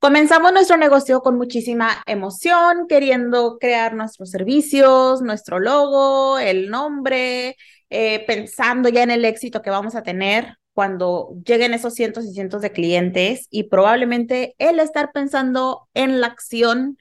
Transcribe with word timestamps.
Comenzamos 0.00 0.54
nuestro 0.54 0.78
negocio 0.78 1.20
con 1.20 1.36
muchísima 1.36 2.02
emoción, 2.06 2.86
queriendo 2.88 3.58
crear 3.58 3.94
nuestros 3.94 4.30
servicios, 4.30 5.20
nuestro 5.20 5.58
logo, 5.58 6.38
el 6.38 6.70
nombre, 6.70 7.56
eh, 7.90 8.24
pensando 8.26 8.88
ya 8.88 9.02
en 9.02 9.10
el 9.10 9.26
éxito 9.26 9.60
que 9.60 9.68
vamos 9.68 9.94
a 9.94 10.02
tener 10.02 10.56
cuando 10.72 11.34
lleguen 11.44 11.74
esos 11.74 11.92
cientos 11.92 12.24
y 12.24 12.32
cientos 12.32 12.62
de 12.62 12.72
clientes 12.72 13.46
y 13.50 13.64
probablemente 13.64 14.54
el 14.56 14.80
estar 14.80 15.12
pensando 15.12 15.86
en 15.92 16.22
la 16.22 16.28
acción 16.28 16.96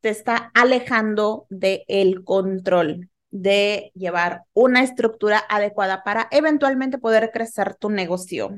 te 0.00 0.08
está 0.08 0.50
alejando 0.52 1.46
del 1.48 1.84
el 1.86 2.24
control 2.24 3.08
de 3.30 3.92
llevar 3.94 4.42
una 4.52 4.82
estructura 4.82 5.44
adecuada 5.48 6.02
para 6.02 6.26
eventualmente 6.32 6.98
poder 6.98 7.30
crecer 7.32 7.76
tu 7.76 7.88
negocio. 7.88 8.50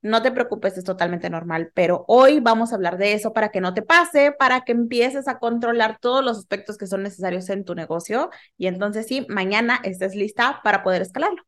No 0.00 0.22
te 0.22 0.30
preocupes, 0.30 0.78
es 0.78 0.84
totalmente 0.84 1.28
normal, 1.28 1.72
pero 1.74 2.04
hoy 2.06 2.38
vamos 2.38 2.70
a 2.70 2.76
hablar 2.76 2.98
de 2.98 3.14
eso 3.14 3.32
para 3.32 3.48
que 3.48 3.60
no 3.60 3.74
te 3.74 3.82
pase, 3.82 4.30
para 4.30 4.60
que 4.60 4.70
empieces 4.70 5.26
a 5.26 5.40
controlar 5.40 5.98
todos 6.00 6.24
los 6.24 6.38
aspectos 6.38 6.78
que 6.78 6.86
son 6.86 7.02
necesarios 7.02 7.50
en 7.50 7.64
tu 7.64 7.74
negocio 7.74 8.30
y 8.56 8.68
entonces 8.68 9.08
sí, 9.08 9.26
mañana 9.28 9.80
estés 9.82 10.14
lista 10.14 10.60
para 10.62 10.84
poder 10.84 11.02
escalarlo. 11.02 11.42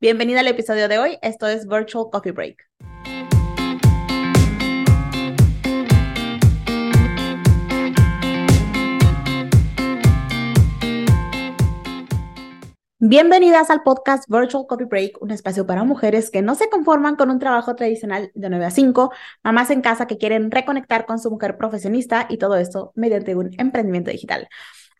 Bienvenida 0.00 0.40
al 0.40 0.48
episodio 0.48 0.88
de 0.88 0.98
hoy, 0.98 1.18
esto 1.20 1.46
es 1.46 1.66
Virtual 1.66 2.06
Coffee 2.10 2.32
Break. 2.32 2.70
Bienvenidas 13.02 13.70
al 13.70 13.82
podcast 13.82 14.24
Virtual 14.28 14.66
Coffee 14.68 14.84
Break, 14.84 15.22
un 15.22 15.30
espacio 15.30 15.66
para 15.66 15.84
mujeres 15.84 16.30
que 16.30 16.42
no 16.42 16.54
se 16.54 16.68
conforman 16.68 17.16
con 17.16 17.30
un 17.30 17.38
trabajo 17.38 17.74
tradicional 17.74 18.30
de 18.34 18.50
9 18.50 18.66
a 18.66 18.70
5, 18.70 19.10
mamás 19.42 19.70
en 19.70 19.80
casa 19.80 20.06
que 20.06 20.18
quieren 20.18 20.50
reconectar 20.50 21.06
con 21.06 21.18
su 21.18 21.30
mujer 21.30 21.56
profesionista 21.56 22.26
y 22.28 22.36
todo 22.36 22.56
esto 22.56 22.92
mediante 22.94 23.34
un 23.34 23.52
emprendimiento 23.58 24.10
digital. 24.10 24.48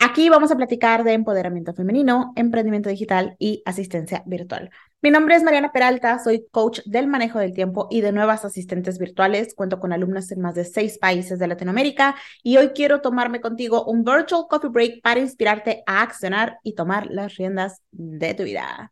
Aquí 0.03 0.31
vamos 0.31 0.51
a 0.51 0.57
platicar 0.57 1.05
de 1.05 1.13
empoderamiento 1.13 1.75
femenino, 1.75 2.33
emprendimiento 2.35 2.89
digital 2.89 3.37
y 3.39 3.63
asistencia 3.67 4.23
virtual. 4.25 4.71
Mi 5.03 5.11
nombre 5.11 5.37
es 5.37 5.43
Mariana 5.43 5.73
Peralta, 5.73 6.19
soy 6.19 6.47
coach 6.51 6.81
del 6.87 7.07
manejo 7.07 7.39
del 7.39 7.53
tiempo 7.53 7.87
y 7.91 8.01
de 8.01 8.11
nuevas 8.11 8.47
asistentes 8.47 8.99
virtuales. 8.99 9.55
Cuento 9.55 9.79
con 9.79 9.93
alumnas 9.93 10.33
en 10.33 10.41
más 10.41 10.55
de 10.55 10.65
seis 10.65 10.97
países 10.97 11.39
de 11.39 11.47
Latinoamérica 11.49 12.17
y 12.43 12.57
hoy 12.57 12.71
quiero 12.71 13.03
tomarme 13.03 13.43
contigo 13.43 13.85
un 13.85 14.03
virtual 14.03 14.47
coffee 14.49 14.71
break 14.71 15.03
para 15.03 15.21
inspirarte 15.21 15.83
a 15.87 16.01
accionar 16.01 16.61
y 16.63 16.75
tomar 16.75 17.09
las 17.11 17.37
riendas 17.37 17.83
de 17.91 18.33
tu 18.33 18.45
vida. 18.45 18.91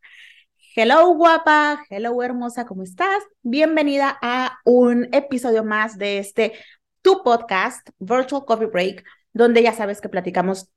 Hello 0.76 1.14
guapa, 1.14 1.86
hello 1.88 2.22
hermosa, 2.22 2.66
¿cómo 2.66 2.82
estás? 2.82 3.22
Bienvenida 3.40 4.18
a 4.20 4.58
un 4.66 5.08
episodio 5.12 5.64
más 5.64 5.96
de 5.96 6.18
este 6.18 6.52
tu 7.00 7.22
podcast, 7.22 7.88
Virtual 7.98 8.44
Coffee 8.44 8.66
Break, 8.66 9.04
donde 9.32 9.62
ya 9.62 9.72
sabes 9.72 10.02
que 10.02 10.10
platicamos 10.10 10.68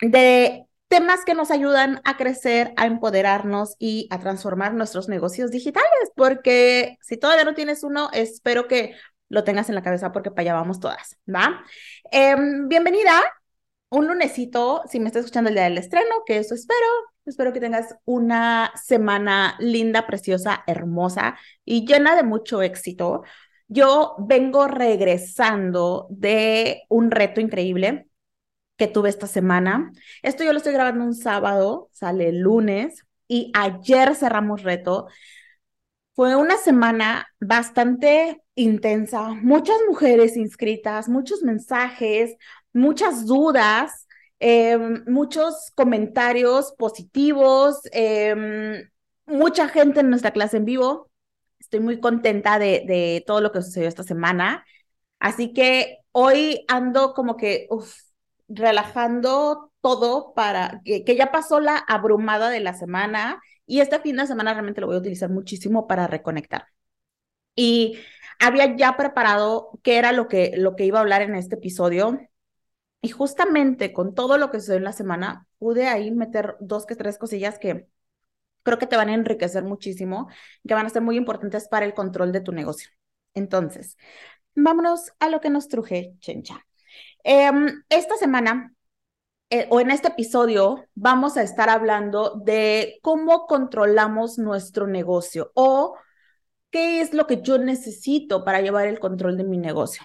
de 0.00 0.66
temas 0.88 1.24
que 1.24 1.34
nos 1.34 1.50
ayudan 1.50 2.00
a 2.04 2.16
crecer, 2.16 2.72
a 2.76 2.86
empoderarnos 2.86 3.76
y 3.78 4.08
a 4.10 4.18
transformar 4.18 4.74
nuestros 4.74 5.08
negocios 5.08 5.50
digitales, 5.50 5.88
porque 6.16 6.96
si 7.02 7.16
todavía 7.16 7.44
no 7.44 7.54
tienes 7.54 7.82
uno, 7.84 8.08
espero 8.12 8.66
que 8.68 8.94
lo 9.28 9.44
tengas 9.44 9.68
en 9.68 9.74
la 9.74 9.82
cabeza 9.82 10.12
porque 10.12 10.30
para 10.30 10.42
allá 10.42 10.54
vamos 10.54 10.80
todas, 10.80 11.18
¿va? 11.28 11.62
Em, 12.10 12.68
bienvenida, 12.68 13.22
un 13.90 14.06
lunesito, 14.08 14.82
si 14.88 15.00
me 15.00 15.08
estás 15.08 15.24
escuchando 15.24 15.48
el 15.48 15.54
día 15.54 15.64
del 15.64 15.78
estreno, 15.78 16.22
que 16.26 16.38
eso 16.38 16.54
espero, 16.54 16.86
espero 17.26 17.52
que 17.52 17.60
tengas 17.60 17.94
una 18.06 18.72
semana 18.74 19.56
linda, 19.58 20.06
preciosa, 20.06 20.62
hermosa 20.66 21.36
y 21.64 21.86
llena 21.86 22.16
de 22.16 22.22
mucho 22.22 22.62
éxito. 22.62 23.22
Yo 23.66 24.16
vengo 24.18 24.66
regresando 24.66 26.06
de 26.10 26.84
un 26.88 27.10
reto 27.10 27.40
increíble 27.42 28.07
que 28.78 28.86
tuve 28.88 29.10
esta 29.10 29.26
semana. 29.26 29.92
Esto 30.22 30.44
yo 30.44 30.52
lo 30.52 30.58
estoy 30.58 30.72
grabando 30.72 31.04
un 31.04 31.14
sábado, 31.14 31.90
sale 31.92 32.28
el 32.30 32.40
lunes 32.40 33.04
y 33.26 33.52
ayer 33.54 34.14
cerramos 34.14 34.62
reto. 34.62 35.08
Fue 36.14 36.34
una 36.36 36.56
semana 36.56 37.28
bastante 37.40 38.42
intensa, 38.56 39.28
muchas 39.34 39.76
mujeres 39.88 40.36
inscritas, 40.36 41.08
muchos 41.08 41.42
mensajes, 41.42 42.36
muchas 42.72 43.26
dudas, 43.26 44.06
em, 44.40 45.04
muchos 45.06 45.70
comentarios 45.76 46.72
positivos, 46.78 47.80
em, 47.92 48.88
mucha 49.26 49.68
gente 49.68 50.00
en 50.00 50.10
nuestra 50.10 50.32
clase 50.32 50.56
en 50.56 50.64
vivo. 50.64 51.10
Estoy 51.60 51.80
muy 51.80 52.00
contenta 52.00 52.58
de, 52.58 52.84
de 52.86 53.24
todo 53.26 53.40
lo 53.40 53.52
que 53.52 53.62
sucedió 53.62 53.88
esta 53.88 54.02
semana. 54.02 54.64
Así 55.20 55.52
que 55.52 55.98
hoy 56.12 56.64
ando 56.68 57.14
como 57.14 57.36
que, 57.36 57.66
uf, 57.70 58.07
relajando 58.48 59.72
todo 59.80 60.34
para 60.34 60.80
que, 60.84 61.04
ya 61.16 61.30
pasó 61.30 61.60
la 61.60 61.76
abrumada 61.76 62.50
de 62.50 62.60
la 62.60 62.74
semana 62.74 63.40
y 63.66 63.80
este 63.80 64.00
fin 64.00 64.16
de 64.16 64.26
semana 64.26 64.54
realmente 64.54 64.80
lo 64.80 64.86
voy 64.86 64.96
a 64.96 65.00
utilizar 65.00 65.30
muchísimo 65.30 65.86
para 65.86 66.06
reconectar. 66.06 66.66
Y 67.54 67.98
había 68.38 68.76
ya 68.76 68.96
preparado 68.96 69.78
qué 69.82 69.98
era 69.98 70.12
lo 70.12 70.28
que, 70.28 70.52
lo 70.56 70.76
que 70.76 70.86
iba 70.86 70.98
a 70.98 71.02
hablar 71.02 71.22
en 71.22 71.34
este 71.34 71.56
episodio. 71.56 72.18
Y 73.00 73.10
justamente 73.10 73.92
con 73.92 74.14
todo 74.14 74.38
lo 74.38 74.50
que 74.50 74.60
sucedió 74.60 74.78
en 74.78 74.84
la 74.84 74.92
semana, 74.92 75.46
pude 75.58 75.86
ahí 75.88 76.10
meter 76.10 76.56
dos 76.60 76.86
que 76.86 76.96
tres 76.96 77.18
cosillas 77.18 77.58
que 77.58 77.88
creo 78.62 78.78
que 78.78 78.86
te 78.86 78.96
van 78.96 79.08
a 79.08 79.14
enriquecer 79.14 79.64
muchísimo, 79.64 80.28
que 80.66 80.74
van 80.74 80.86
a 80.86 80.90
ser 80.90 81.02
muy 81.02 81.16
importantes 81.16 81.68
para 81.68 81.86
el 81.86 81.94
control 81.94 82.32
de 82.32 82.40
tu 82.40 82.52
negocio. 82.52 82.90
Entonces, 83.34 83.96
vámonos 84.54 85.12
a 85.20 85.28
lo 85.28 85.40
que 85.40 85.50
nos 85.50 85.68
truje, 85.68 86.14
chencha. 86.20 86.66
Em, 87.24 87.82
esta 87.88 88.16
semana 88.16 88.72
eh, 89.50 89.66
o 89.70 89.80
en 89.80 89.90
este 89.90 90.08
episodio 90.08 90.84
vamos 90.94 91.36
a 91.36 91.42
estar 91.42 91.70
hablando 91.70 92.40
de 92.44 92.98
cómo 93.02 93.46
controlamos 93.46 94.38
nuestro 94.38 94.86
negocio 94.86 95.50
o 95.54 95.96
qué 96.70 97.00
es 97.00 97.14
lo 97.14 97.26
que 97.26 97.40
yo 97.42 97.58
necesito 97.58 98.44
para 98.44 98.60
llevar 98.60 98.86
el 98.86 99.00
control 99.00 99.36
de 99.38 99.44
mi 99.44 99.58
negocio. 99.58 100.02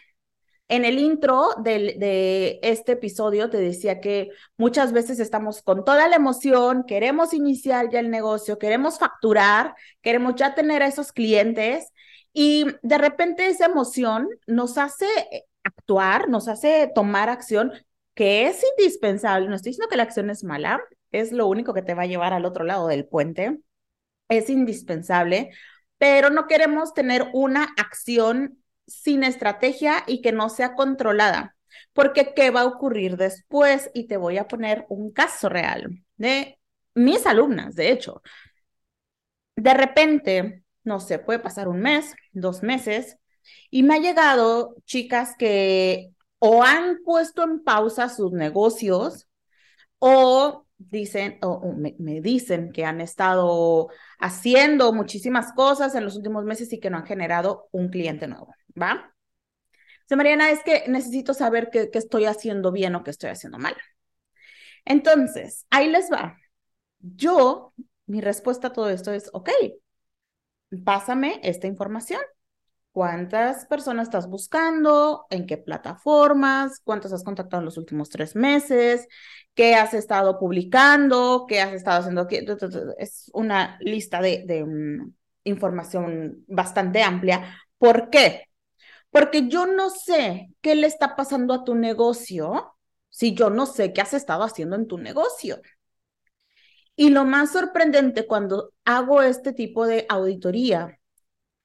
En 0.70 0.86
el 0.86 0.98
intro 0.98 1.50
de 1.62 2.60
este 2.64 2.94
episodio 2.94 3.50
te 3.50 3.58
decía 3.58 4.00
que 4.00 4.30
muchas 4.58 4.94
veces 4.94 5.20
estamos 5.20 5.62
con 5.62 5.84
toda 5.84 6.08
la 6.08 6.16
emoción, 6.16 6.86
queremos 6.88 7.34
iniciar 7.34 7.90
ya 7.92 8.00
el 8.00 8.10
negocio, 8.10 8.58
queremos 8.58 8.98
facturar, 8.98 9.76
queremos 10.02 10.36
ya 10.36 10.56
tener 10.56 10.82
a 10.82 10.88
esos 10.88 11.12
clientes 11.12 11.92
y 12.32 12.66
de 12.82 12.98
repente 12.98 13.48
esa 13.48 13.66
emoción 13.66 14.30
nos 14.48 14.78
hace 14.78 15.06
actuar, 15.64 16.30
nos 16.30 16.48
hace 16.48 16.92
tomar 16.94 17.30
acción 17.30 17.72
que 18.16 18.48
es 18.48 18.64
indispensable. 18.78 19.48
No 19.48 19.56
estoy 19.56 19.72
diciendo 19.72 19.90
que 19.90 19.98
la 19.98 20.04
acción 20.04 20.30
es 20.30 20.44
mala, 20.44 20.82
es 21.12 21.32
lo 21.32 21.48
único 21.48 21.74
que 21.74 21.82
te 21.82 21.94
va 21.94 22.04
a 22.04 22.08
llevar 22.08 22.34
al 22.34 22.46
otro 22.46 22.64
lado 22.66 22.88
del 22.88 23.06
puente. 23.06 23.60
Es 24.30 24.50
indispensable, 24.50 25.52
pero 25.98 26.30
no 26.30 26.48
queremos 26.48 26.94
tener 26.94 27.30
una 27.34 27.74
acción 27.78 28.64
sin 28.88 29.24
estrategia 29.24 30.04
y 30.08 30.22
que 30.22 30.32
no 30.32 30.50
sea 30.50 30.76
controlada. 30.76 31.56
Porque 31.94 32.34
¿qué 32.36 32.52
va 32.52 32.62
a 32.62 32.66
ocurrir 32.66 33.18
después? 33.18 33.90
Y 33.94 34.08
te 34.08 34.18
voy 34.18 34.38
a 34.38 34.48
poner 34.48 34.86
un 34.90 35.12
caso 35.12 35.50
real 35.50 36.04
de 36.18 36.60
mis 36.96 37.26
alumnas, 37.26 37.76
de 37.76 37.92
hecho. 37.92 38.22
De 39.56 39.74
repente, 39.74 40.64
no 40.84 41.00
sé, 41.00 41.20
puede 41.20 41.40
pasar 41.40 41.68
un 41.68 41.82
mes, 41.82 42.16
dos 42.32 42.64
meses, 42.64 43.18
y 43.70 43.84
me 43.84 43.96
ha 43.96 44.00
llegado 44.00 44.76
chicas 44.86 45.36
que 45.38 46.12
o 46.40 46.64
han 46.64 46.98
puesto 47.04 47.44
en 47.44 47.64
pausa 47.64 48.10
sus 48.10 48.32
negocios 48.32 49.28
o 50.00 50.66
dicen 50.78 51.40
o, 51.42 51.74
me, 51.74 52.22
dicen 52.22 52.72
que 52.72 52.86
han 52.86 53.02
estado 53.02 53.90
haciendo 54.20 54.92
muchísimas 54.94 55.54
cosas 55.54 55.96
en 55.96 56.04
los 56.04 56.16
últimos 56.16 56.44
meses 56.46 56.72
y 56.74 56.80
que 56.80 56.90
no 56.90 56.98
han 56.98 57.06
generado 57.06 57.70
un 57.72 57.90
cliente 57.90 58.28
nuevo, 58.28 58.54
¿va? 58.80 59.14
O 60.12 60.16
Mariana, 60.16 60.52
es 60.52 60.62
que 60.64 60.84
necesito 60.88 61.34
saber 61.34 61.70
qué 61.72 61.90
estoy 61.94 62.26
haciendo 62.26 62.72
bien 62.72 62.94
o 62.96 63.04
qué 63.04 63.10
estoy 63.10 63.32
haciendo 63.32 63.58
mal. 63.58 63.76
Entonces, 64.86 65.66
ahí 65.72 65.90
les 65.90 66.12
va. 66.12 66.38
Yo, 67.00 67.74
mi 68.06 68.22
respuesta 68.22 68.68
a 68.68 68.74
todo 68.74 68.90
esto 68.90 69.12
es, 69.12 69.30
ok, 69.34 69.50
pásame 70.84 71.40
esta 71.44 71.68
información 71.68 72.22
cuántas 72.94 73.66
personas 73.66 74.08
estás 74.08 74.30
buscando, 74.30 75.26
en 75.32 75.48
qué 75.48 75.58
plataformas, 75.58 76.80
cuántos 76.84 77.12
has 77.12 77.24
contactado 77.24 77.62
en 77.62 77.66
los 77.66 77.78
últimos 77.78 78.10
tres 78.10 78.36
meses, 78.36 79.08
qué 79.56 79.76
has 79.76 79.94
estado 79.96 80.40
publicando, 80.40 81.46
qué 81.48 81.60
has 81.60 81.74
estado 81.74 82.00
haciendo. 82.02 82.28
Es 83.00 83.32
una 83.34 83.78
lista 83.82 84.22
de, 84.22 84.64
mm, 84.66 85.12
información 85.46 86.46
bastante 86.48 87.02
amplia. 87.04 87.58
¿Por 87.80 88.10
qué? 88.12 88.48
Porque 89.10 89.48
yo 89.50 89.66
no 89.66 89.90
sé 89.90 90.50
qué 90.62 90.76
le 90.76 90.88
está 90.88 91.16
pasando 91.16 91.54
a 91.54 91.64
tu 91.64 91.76
negocio 91.76 92.76
si 93.10 93.34
yo 93.36 93.50
no 93.50 93.66
sé 93.66 93.94
qué 93.94 94.02
has 94.02 94.14
estado 94.14 94.44
haciendo 94.44 94.76
en 94.76 94.88
tu 94.88 94.98
negocio. 94.98 95.62
Y 96.96 97.10
lo 97.10 97.26
más 97.26 97.52
sorprendente 97.52 98.28
cuando 98.28 98.72
hago 98.86 99.22
este 99.24 99.52
tipo 99.54 99.86
de 99.88 100.06
auditoría 100.10 101.00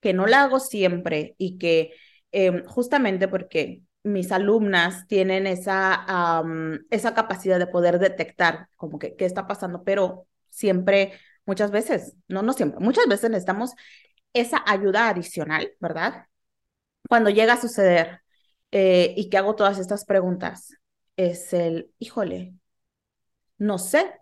que 0.01 0.13
no 0.13 0.27
la 0.27 0.43
hago 0.43 0.61
siempre 0.61 1.35
y 1.39 1.59
que 1.59 1.93
em, 2.33 2.65
justamente 2.67 3.29
porque 3.29 3.83
mis 4.05 4.33
alumnas 4.33 5.07
tienen 5.07 5.47
esa, 5.47 6.43
esa 6.91 7.15
capacidad 7.15 7.59
de 7.59 7.67
poder 7.67 7.99
detectar 7.99 8.69
como 8.77 8.99
que 8.99 9.17
qué 9.17 9.25
está 9.25 9.47
pasando, 9.47 9.85
pero 9.85 10.27
siempre, 10.51 11.13
muchas 11.45 11.71
veces, 11.71 12.15
no, 12.29 12.43
no 12.43 12.53
siempre, 12.53 12.81
muchas 12.81 13.07
veces 13.07 13.31
necesitamos 13.31 13.73
esa 14.33 14.63
ayuda 14.67 15.09
adicional, 15.09 15.73
¿verdad? 15.81 16.27
Cuando 17.09 17.31
llega 17.31 17.55
a 17.55 17.61
suceder 17.61 18.21
eh, 18.71 19.15
y 19.17 19.31
que 19.31 19.39
hago 19.39 19.57
todas 19.57 19.79
estas 19.79 20.05
preguntas, 20.05 20.75
es 21.17 21.53
el, 21.53 21.93
híjole, 21.99 22.55
no 23.59 23.79
sé. 23.79 24.13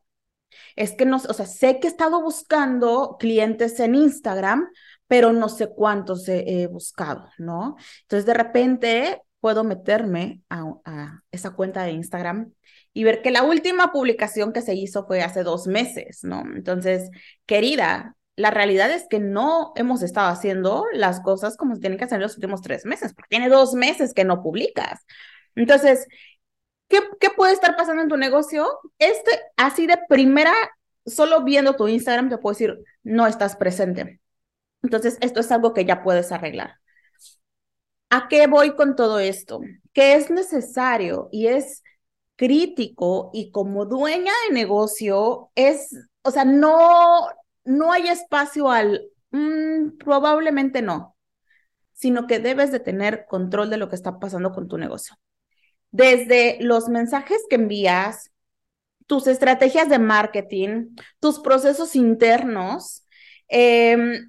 Es 0.76 0.92
que 0.92 1.04
no, 1.04 1.16
o 1.16 1.34
sea, 1.34 1.46
sé 1.46 1.80
que 1.80 1.88
he 1.88 1.90
estado 1.90 2.22
buscando 2.22 3.16
clientes 3.18 3.78
en 3.80 3.94
Instagram, 3.94 4.68
pero 5.08 5.32
no 5.32 5.48
sé 5.48 5.68
cuántos 5.68 6.28
he, 6.28 6.66
buscado, 6.66 7.30
¿no? 7.38 7.76
Entonces, 8.02 8.26
de 8.26 8.34
repente 8.34 9.22
puedo 9.40 9.64
meterme 9.64 10.42
a, 10.50 11.22
esa 11.30 11.52
cuenta 11.52 11.84
de 11.84 11.92
Instagram 11.92 12.52
y 12.92 13.04
ver 13.04 13.22
que 13.22 13.30
la 13.30 13.44
última 13.44 13.92
publicación 13.92 14.52
que 14.52 14.62
se 14.62 14.74
hizo 14.74 15.06
fue 15.06 15.22
hace 15.22 15.42
dos 15.42 15.66
meses, 15.66 16.20
¿no? 16.22 16.42
Entonces, 16.54 17.10
querida, 17.46 18.16
la 18.36 18.50
realidad 18.50 18.90
es 18.90 19.06
que 19.08 19.20
no 19.20 19.72
hemos 19.76 20.02
estado 20.02 20.28
haciendo 20.28 20.86
las 20.92 21.20
cosas 21.20 21.56
como 21.56 21.74
se 21.74 21.80
tienen 21.80 21.98
que 21.98 22.04
hacer 22.04 22.16
en 22.16 22.22
los 22.22 22.34
últimos 22.36 22.62
tres 22.62 22.84
meses, 22.84 23.14
porque 23.14 23.28
tiene 23.28 23.48
dos 23.48 23.74
meses 23.74 24.14
que 24.14 24.24
no 24.24 24.42
publicas. 24.42 25.04
Entonces, 25.54 26.06
¿qué, 26.88 27.00
qué 27.20 27.30
puede 27.30 27.52
estar 27.52 27.76
pasando 27.76 28.02
en 28.02 28.08
tu 28.08 28.16
negocio? 28.16 28.68
Este, 28.98 29.30
así 29.56 29.86
de 29.86 29.98
primera, 30.08 30.52
solo 31.06 31.44
viendo 31.44 31.76
tu 31.76 31.88
Instagram, 31.88 32.28
te 32.30 32.38
puedo 32.38 32.54
decir, 32.54 32.78
no 33.04 33.26
estás 33.26 33.56
presente. 33.56 34.20
Entonces, 34.86 35.18
esto 35.20 35.40
es 35.40 35.50
algo 35.50 35.74
que 35.74 35.84
ya 35.84 36.02
puedes 36.04 36.30
arreglar. 36.30 36.76
¿A 38.08 38.28
qué 38.28 38.46
voy 38.46 38.76
con 38.76 38.94
todo 38.94 39.18
esto? 39.18 39.60
Que 39.92 40.14
es 40.14 40.30
necesario 40.30 41.28
y 41.32 41.48
es 41.48 41.82
crítico 42.36 43.30
y 43.34 43.50
como 43.50 43.84
dueña 43.84 44.32
de 44.46 44.54
negocio 44.54 45.50
es, 45.56 45.90
o 46.22 46.30
sea, 46.30 46.44
no, 46.44 47.26
no 47.64 47.92
hay 47.92 48.08
espacio 48.08 48.70
al 48.70 49.08
mm, 49.32 49.96
probablemente 49.98 50.82
no, 50.82 51.16
sino 51.94 52.28
que 52.28 52.38
debes 52.38 52.70
de 52.70 52.78
tener 52.80 53.26
control 53.26 53.70
de 53.70 53.78
lo 53.78 53.88
que 53.88 53.96
está 53.96 54.20
pasando 54.20 54.52
con 54.52 54.68
tu 54.68 54.78
negocio. 54.78 55.16
Desde 55.90 56.58
los 56.60 56.88
mensajes 56.88 57.42
que 57.50 57.56
envías, 57.56 58.30
tus 59.06 59.26
estrategias 59.26 59.88
de 59.88 59.98
marketing, 59.98 60.96
tus 61.18 61.40
procesos 61.40 61.96
internos, 61.96 63.04
eh, 63.48 64.20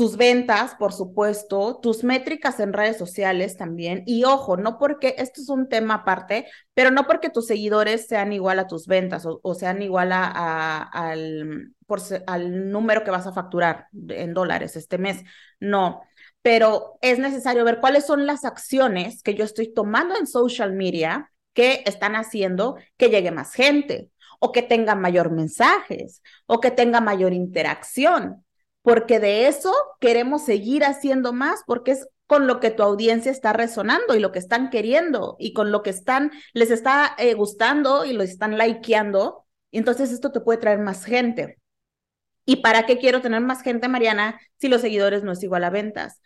tus 0.00 0.16
ventas, 0.16 0.76
por 0.76 0.94
supuesto, 0.94 1.78
tus 1.82 2.04
métricas 2.04 2.58
en 2.58 2.72
redes 2.72 2.96
sociales 2.96 3.58
también. 3.58 4.02
Y 4.06 4.24
ojo, 4.24 4.56
no 4.56 4.78
porque, 4.78 5.14
esto 5.18 5.42
es 5.42 5.50
un 5.50 5.68
tema 5.68 5.96
aparte, 5.96 6.46
pero 6.72 6.90
no 6.90 7.06
porque 7.06 7.28
tus 7.28 7.46
seguidores 7.46 8.06
sean 8.06 8.32
igual 8.32 8.60
a 8.60 8.66
tus 8.66 8.86
ventas 8.86 9.26
o, 9.26 9.54
sean 9.54 9.82
igual 9.82 10.12
a, 10.12 10.80
al, 10.84 11.74
por, 11.86 12.00
al 12.26 12.70
número 12.70 13.04
que 13.04 13.10
vas 13.10 13.26
a 13.26 13.34
facturar 13.34 13.88
en 14.08 14.32
dólares 14.32 14.74
este 14.74 14.96
mes. 14.96 15.22
No, 15.60 16.00
pero 16.40 16.96
es 17.02 17.18
necesario 17.18 17.62
ver 17.62 17.78
cuáles 17.78 18.06
son 18.06 18.24
las 18.24 18.46
acciones 18.46 19.22
que 19.22 19.34
yo 19.34 19.44
estoy 19.44 19.70
tomando 19.70 20.16
en 20.16 20.26
social 20.26 20.72
media 20.72 21.30
que 21.52 21.82
están 21.84 22.16
haciendo 22.16 22.78
que 22.96 23.10
llegue 23.10 23.32
más 23.32 23.52
gente 23.52 24.08
o 24.38 24.50
que 24.50 24.62
tenga 24.62 24.94
mayor 24.94 25.30
mensajes 25.30 26.22
o 26.46 26.58
que 26.58 26.70
tenga 26.70 27.02
mayor 27.02 27.34
interacción 27.34 28.46
porque 28.82 29.20
de 29.20 29.46
eso 29.46 29.74
queremos 30.00 30.44
seguir 30.44 30.84
haciendo 30.84 31.32
más, 31.32 31.62
porque 31.66 31.92
es 31.92 32.08
con 32.26 32.46
lo 32.46 32.60
que 32.60 32.70
tu 32.70 32.82
audiencia 32.82 33.32
está 33.32 33.52
resonando 33.52 34.14
y 34.14 34.20
lo 34.20 34.30
que 34.30 34.38
están 34.38 34.70
queriendo 34.70 35.36
y 35.38 35.52
con 35.52 35.72
lo 35.72 35.82
que 35.82 35.90
están, 35.90 36.30
les 36.52 36.70
está 36.70 37.14
eh, 37.18 37.34
gustando 37.34 38.04
y 38.04 38.12
lo 38.12 38.22
están 38.22 38.56
likeando. 38.56 39.46
Y 39.70 39.78
entonces 39.78 40.12
esto 40.12 40.30
te 40.30 40.40
puede 40.40 40.60
traer 40.60 40.78
más 40.78 41.04
gente. 41.04 41.58
¿Y 42.44 42.56
para 42.56 42.86
qué 42.86 42.98
quiero 42.98 43.20
tener 43.20 43.40
más 43.40 43.62
gente, 43.62 43.88
Mariana, 43.88 44.40
si 44.58 44.68
los 44.68 44.80
seguidores 44.80 45.24
no 45.24 45.32
es 45.32 45.42
igual 45.42 45.64
a 45.64 45.70
ventas? 45.70 46.20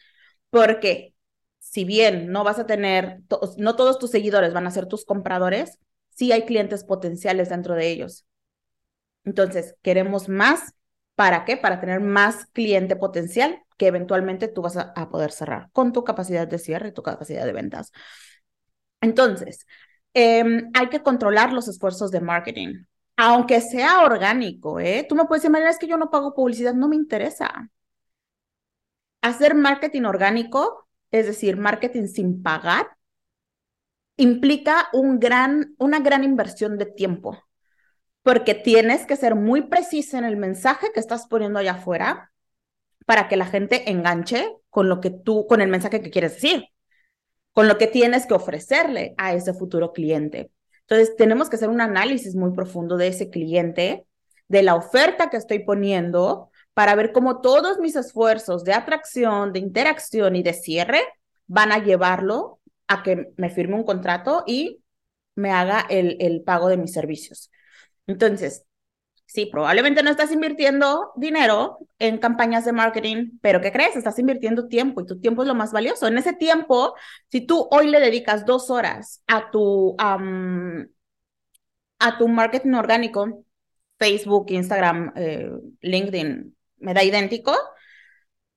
Porque 0.50 1.14
si 1.58 1.84
bien 1.84 2.30
no 2.30 2.44
vas 2.44 2.58
a 2.58 2.66
tener, 2.66 3.20
no 3.56 3.74
todos 3.74 3.98
tus 3.98 4.10
seguidores 4.10 4.52
van 4.52 4.66
a 4.66 4.70
ser 4.70 4.86
tus 4.86 5.04
compradores, 5.04 5.78
sí 6.10 6.32
hay 6.32 6.44
clientes 6.44 6.84
potenciales 6.84 7.48
dentro 7.48 7.74
de 7.74 7.88
ellos. 7.88 8.26
Entonces, 9.24 9.74
queremos 9.82 10.28
más 10.28 10.74
¿Para 11.14 11.44
qué? 11.44 11.56
Para 11.56 11.80
tener 11.80 12.00
más 12.00 12.46
cliente 12.46 12.96
potencial 12.96 13.62
que 13.76 13.86
eventualmente 13.88 14.48
tú 14.48 14.62
vas 14.62 14.76
a, 14.76 15.08
poder 15.10 15.32
cerrar 15.32 15.70
con 15.72 15.92
tu 15.92 16.04
capacidad 16.04 16.46
de 16.46 16.58
cierre 16.58 16.88
y 16.88 16.92
tu 16.92 17.02
capacidad 17.02 17.44
de 17.44 17.52
ventas. 17.52 17.92
Entonces, 19.00 19.66
em, 20.14 20.70
hay 20.74 20.88
que 20.88 21.02
controlar 21.02 21.52
los 21.52 21.68
esfuerzos 21.68 22.10
de 22.10 22.20
marketing. 22.20 22.84
Aunque 23.16 23.60
sea 23.60 24.02
orgánico, 24.04 24.80
¿eh? 24.80 25.06
Tú 25.08 25.14
me 25.14 25.24
puedes 25.26 25.42
decir, 25.42 25.52
María, 25.52 25.70
es 25.70 25.78
que 25.78 25.86
yo 25.86 25.96
no 25.96 26.10
pago 26.10 26.34
publicidad, 26.34 26.74
no 26.74 26.88
me 26.88 26.96
interesa. 26.96 27.70
Hacer 29.22 29.54
marketing 29.54 30.02
orgánico, 30.04 30.88
es 31.10 31.26
decir, 31.26 31.56
marketing 31.56 32.06
sin 32.06 32.42
pagar, 32.42 32.96
implica 34.16 34.88
un 34.92 35.18
gran, 35.18 35.74
una 35.78 35.98
gran 36.00 36.24
inversión 36.24 36.78
de 36.78 36.86
tiempo 36.86 37.38
porque 38.24 38.54
tienes 38.54 39.06
que 39.06 39.16
ser 39.16 39.36
muy 39.36 39.62
precisa 39.68 40.18
en 40.18 40.24
el 40.24 40.38
mensaje 40.38 40.88
que 40.92 40.98
estás 40.98 41.28
poniendo 41.28 41.58
allá 41.58 41.72
afuera 41.72 42.32
para 43.06 43.28
que 43.28 43.36
la 43.36 43.44
gente 43.44 43.90
enganche 43.90 44.50
con 44.70 44.88
lo 44.88 45.00
que 45.02 45.10
tú, 45.10 45.46
con 45.46 45.60
el 45.60 45.68
mensaje 45.68 46.00
que 46.00 46.10
quieres 46.10 46.32
decir, 46.32 46.64
con 47.52 47.68
lo 47.68 47.76
que 47.76 47.86
tienes 47.86 48.26
que 48.26 48.32
ofrecerle 48.32 49.14
a 49.18 49.34
ese 49.34 49.52
futuro 49.52 49.92
cliente. 49.92 50.50
Entonces, 50.80 51.14
tenemos 51.16 51.50
que 51.50 51.56
hacer 51.56 51.68
un 51.68 51.82
análisis 51.82 52.34
muy 52.34 52.52
profundo 52.52 52.96
de 52.96 53.08
ese 53.08 53.28
cliente, 53.28 54.06
de 54.48 54.62
la 54.62 54.74
oferta 54.74 55.28
que 55.28 55.36
estoy 55.36 55.58
poniendo, 55.58 56.50
para 56.72 56.94
ver 56.94 57.12
cómo 57.12 57.42
todos 57.42 57.78
mis 57.78 57.94
esfuerzos 57.94 58.64
de 58.64 58.72
atracción, 58.72 59.52
de 59.52 59.58
interacción 59.58 60.34
y 60.34 60.42
de 60.42 60.54
cierre 60.54 61.02
van 61.46 61.72
a 61.72 61.78
llevarlo 61.78 62.58
a 62.88 63.02
que 63.02 63.32
me 63.36 63.50
firme 63.50 63.76
un 63.76 63.84
contrato 63.84 64.44
y 64.46 64.82
me 65.34 65.50
haga 65.50 65.84
el, 65.90 66.16
el 66.20 66.42
pago 66.42 66.68
de 66.68 66.78
mis 66.78 66.92
servicios. 66.92 67.50
Entonces, 68.06 68.64
sí, 69.26 69.46
probablemente 69.46 70.02
no 70.02 70.10
estás 70.10 70.32
invirtiendo 70.32 71.12
dinero 71.16 71.78
en 71.98 72.18
campañas 72.18 72.64
de 72.64 72.72
marketing, 72.72 73.38
pero 73.40 73.60
¿qué 73.60 73.72
crees? 73.72 73.96
Estás 73.96 74.18
invirtiendo 74.18 74.68
tiempo 74.68 75.00
y 75.00 75.06
tu 75.06 75.20
tiempo 75.20 75.42
es 75.42 75.48
lo 75.48 75.54
más 75.54 75.72
valioso. 75.72 76.06
En 76.06 76.18
ese 76.18 76.34
tiempo, 76.34 76.94
si 77.30 77.46
tú 77.46 77.68
hoy 77.70 77.88
le 77.88 78.00
dedicas 78.00 78.46
dos 78.46 78.70
horas 78.70 79.22
a 79.26 79.50
tu, 79.50 79.96
a 79.98 80.18
tu 82.18 82.28
marketing 82.28 82.74
orgánico, 82.74 83.44
Facebook, 83.98 84.46
Instagram, 84.50 85.12
eh, 85.16 85.50
LinkedIn, 85.80 86.56
me 86.78 86.94
da 86.94 87.02
idéntico, 87.02 87.56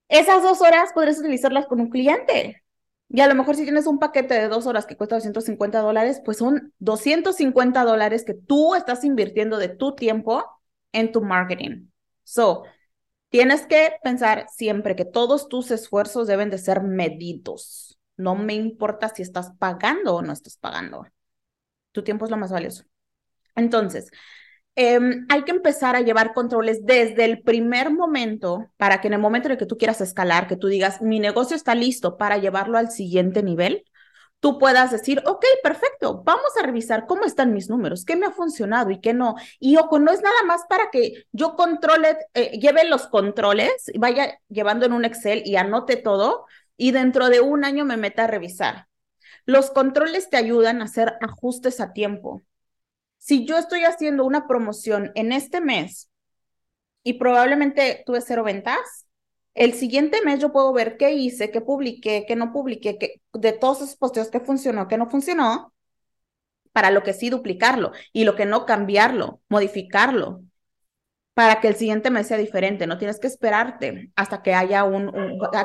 esas 0.09 0.43
dos 0.43 0.61
horas 0.61 0.91
podrías 0.93 1.19
utilizarlas 1.19 1.67
con 1.67 1.79
un 1.81 1.89
cliente. 1.89 2.63
Y 3.09 3.21
a 3.21 3.27
lo 3.27 3.35
mejor 3.35 3.55
si 3.55 3.63
tienes 3.63 3.87
un 3.87 3.99
paquete 3.99 4.33
de 4.33 4.49
dos 4.49 4.67
horas 4.67 4.85
que 4.85 4.97
cuesta 4.97 5.15
250 5.15 5.79
dólares, 5.79 6.21
pues 6.23 6.37
son 6.37 6.73
250 6.79 7.83
dólares 7.83 8.25
que 8.25 8.33
tú 8.33 8.75
estás 8.75 9.03
invirtiendo 9.03 9.57
de 9.57 9.69
tu 9.69 9.95
tiempo 9.95 10.43
en 10.91 11.11
tu 11.11 11.21
marketing. 11.21 11.87
So, 12.23 12.63
tienes 13.29 13.65
que 13.65 13.93
pensar 14.03 14.47
siempre 14.49 14.95
que 14.95 15.05
todos 15.05 15.47
tus 15.47 15.71
esfuerzos 15.71 16.27
deben 16.27 16.49
de 16.49 16.57
ser 16.57 16.81
medidos. 16.81 17.97
No 18.17 18.35
me 18.35 18.55
importa 18.55 19.09
si 19.09 19.21
estás 19.21 19.51
pagando 19.57 20.15
o 20.15 20.21
no 20.21 20.33
estás 20.33 20.57
pagando. 20.57 21.05
Tu 21.93 22.03
tiempo 22.03 22.25
es 22.25 22.31
lo 22.31 22.37
más 22.37 22.51
valioso. 22.51 22.83
Entonces, 23.55 24.11
Em, 24.79 25.25
hay 25.29 25.43
que 25.43 25.49
empezar 25.51 25.95
a 25.95 26.01
llevar 26.01 26.33
controles 26.35 26.85
desde 26.85 27.25
el 27.25 27.41
primer 27.41 27.91
momento 27.91 28.69
para 28.77 29.01
que 29.01 29.07
en 29.07 29.15
el 29.15 29.19
momento 29.19 29.49
en 29.49 29.57
que 29.57 29.65
tú 29.65 29.75
quieras 29.75 30.01
escalar, 30.01 30.47
que 30.47 30.55
tú 30.55 30.67
digas, 30.67 31.01
mi 31.01 31.19
negocio 31.19 31.55
está 31.55 31.73
listo 31.73 32.15
para 32.15 32.37
llevarlo 32.37 32.77
al 32.77 32.91
siguiente 32.91 33.41
nivel, 33.41 33.85
tú 34.39 34.59
puedas 34.59 34.91
decir, 34.91 35.23
ok, 35.25 35.43
perfecto, 35.63 36.21
vamos 36.23 36.51
a 36.59 36.63
revisar 36.63 37.07
cómo 37.07 37.25
están 37.25 37.53
mis 37.53 37.71
números, 37.71 38.05
qué 38.05 38.15
me 38.15 38.27
ha 38.27 38.31
funcionado 38.31 38.91
y 38.91 39.01
qué 39.01 39.15
no. 39.15 39.33
Y 39.59 39.77
ojo, 39.77 39.97
no 39.97 40.11
es 40.11 40.21
nada 40.21 40.43
más 40.45 40.61
para 40.69 40.91
que 40.91 41.25
yo 41.31 41.55
controle, 41.55 42.15
eh, 42.35 42.59
lleve 42.59 42.87
los 42.87 43.07
controles, 43.07 43.91
vaya 43.97 44.39
llevando 44.47 44.85
en 44.85 44.93
un 44.93 45.05
Excel 45.05 45.41
y 45.43 45.55
anote 45.55 45.95
todo 45.95 46.45
y 46.77 46.91
dentro 46.91 47.29
de 47.29 47.41
un 47.41 47.65
año 47.65 47.83
me 47.83 47.97
meta 47.97 48.25
a 48.25 48.27
revisar. 48.27 48.87
Los 49.45 49.71
controles 49.71 50.29
te 50.29 50.37
ayudan 50.37 50.81
a 50.81 50.85
hacer 50.85 51.15
ajustes 51.21 51.79
a 51.79 51.93
tiempo 51.93 52.43
si 53.27 53.45
yo 53.45 53.57
estoy 53.57 53.83
haciendo 53.83 54.23
una 54.23 54.47
promoción 54.47 55.11
en 55.15 55.33
este 55.33 55.59
mes 55.59 56.09
y 57.03 57.15
probablemente 57.15 58.03
tuve 58.05 58.21
cero 58.21 58.41
ventas, 58.45 59.05
el 59.53 59.73
siguiente 59.73 60.21
mes 60.23 60.39
yo 60.39 60.53
puedo 60.53 60.71
ver 60.71 60.95
qué 60.95 61.11
hice, 61.11 61.51
qué 61.51 61.59
publiqué, 61.59 62.23
qué 62.25 62.37
no 62.37 62.53
publiqué, 62.53 62.97
qué, 62.97 63.21
de 63.33 63.51
todos 63.51 63.81
esos 63.81 63.97
posteos 63.97 64.29
qué 64.29 64.39
funcionó, 64.39 64.87
qué 64.87 64.97
no 64.97 65.09
funcionó, 65.09 65.73
para 66.71 66.89
lo 66.89 67.03
que 67.03 67.11
sí 67.11 67.29
duplicarlo 67.29 67.91
y 68.13 68.23
lo 68.23 68.37
que 68.37 68.45
no 68.45 68.65
cambiarlo, 68.65 69.41
modificarlo, 69.49 70.41
para 71.33 71.59
que 71.59 71.67
el 71.67 71.75
siguiente 71.75 72.11
mes 72.11 72.27
sea 72.27 72.37
diferente. 72.37 72.87
No 72.87 72.97
tienes 72.97 73.19
que 73.19 73.27
esperarte 73.27 74.09
hasta 74.15 74.41
que 74.41 74.53
haya 74.53 74.85
un, 74.85 75.11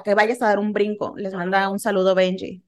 que 0.04 0.14
vayas 0.14 0.42
a 0.42 0.48
dar 0.48 0.58
un 0.58 0.72
brinco. 0.72 1.14
Les 1.16 1.32
manda 1.32 1.68
un 1.68 1.78
saludo 1.78 2.16
Benji. 2.16 2.64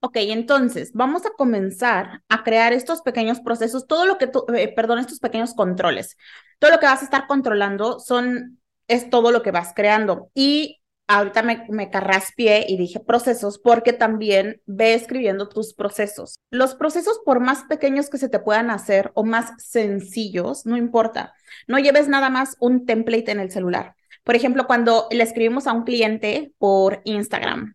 Ok, 0.00 0.16
entonces 0.18 0.92
vamos 0.94 1.26
a 1.26 1.30
comenzar 1.30 2.22
a 2.28 2.44
crear 2.44 2.72
estos 2.72 3.02
pequeños 3.02 3.40
procesos, 3.40 3.88
todo 3.88 4.06
lo 4.06 4.16
que 4.16 4.28
tú, 4.28 4.44
eh, 4.54 4.72
perdón, 4.72 5.00
estos 5.00 5.18
pequeños 5.18 5.54
controles. 5.54 6.16
Todo 6.60 6.70
lo 6.70 6.78
que 6.78 6.86
vas 6.86 7.00
a 7.02 7.04
estar 7.04 7.26
controlando 7.26 7.98
son, 7.98 8.60
es 8.86 9.10
todo 9.10 9.32
lo 9.32 9.42
que 9.42 9.50
vas 9.50 9.72
creando. 9.74 10.30
Y 10.34 10.80
ahorita 11.08 11.42
me, 11.42 11.66
me 11.68 11.90
carraspié 11.90 12.66
y 12.68 12.76
dije 12.76 13.00
procesos 13.00 13.58
porque 13.58 13.92
también 13.92 14.62
ve 14.66 14.94
escribiendo 14.94 15.48
tus 15.48 15.74
procesos. 15.74 16.38
Los 16.50 16.76
procesos, 16.76 17.20
por 17.24 17.40
más 17.40 17.64
pequeños 17.64 18.08
que 18.08 18.18
se 18.18 18.28
te 18.28 18.38
puedan 18.38 18.70
hacer 18.70 19.10
o 19.14 19.24
más 19.24 19.52
sencillos, 19.58 20.64
no 20.64 20.76
importa. 20.76 21.34
No 21.66 21.78
lleves 21.80 22.06
nada 22.06 22.30
más 22.30 22.56
un 22.60 22.86
template 22.86 23.32
en 23.32 23.40
el 23.40 23.50
celular. 23.50 23.96
Por 24.22 24.36
ejemplo, 24.36 24.66
cuando 24.68 25.08
le 25.10 25.24
escribimos 25.24 25.66
a 25.66 25.72
un 25.72 25.82
cliente 25.82 26.52
por 26.58 27.00
Instagram, 27.04 27.74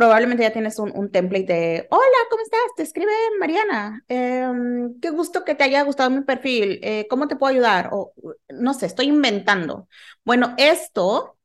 probablemente 0.00 0.44
ya 0.44 0.50
tienes 0.50 0.78
un, 0.78 1.10
template 1.10 1.52
de, 1.52 1.86
hola, 1.90 2.18
¿cómo 2.30 2.42
estás? 2.42 2.62
Te 2.74 2.84
escribe 2.84 3.12
Mariana. 3.38 4.02
Em, 4.08 4.98
qué 4.98 5.10
gusto 5.10 5.44
que 5.44 5.54
te 5.54 5.64
haya 5.64 5.82
gustado 5.82 6.08
mi 6.08 6.22
perfil. 6.22 6.80
Eh, 6.82 7.06
¿Cómo 7.10 7.28
te 7.28 7.36
puedo 7.36 7.52
ayudar? 7.52 7.90
O 7.92 8.14
no 8.48 8.72
sé, 8.72 8.86
estoy 8.86 9.08
inventando. 9.08 9.88
Bueno, 10.24 10.54
esto 10.56 11.36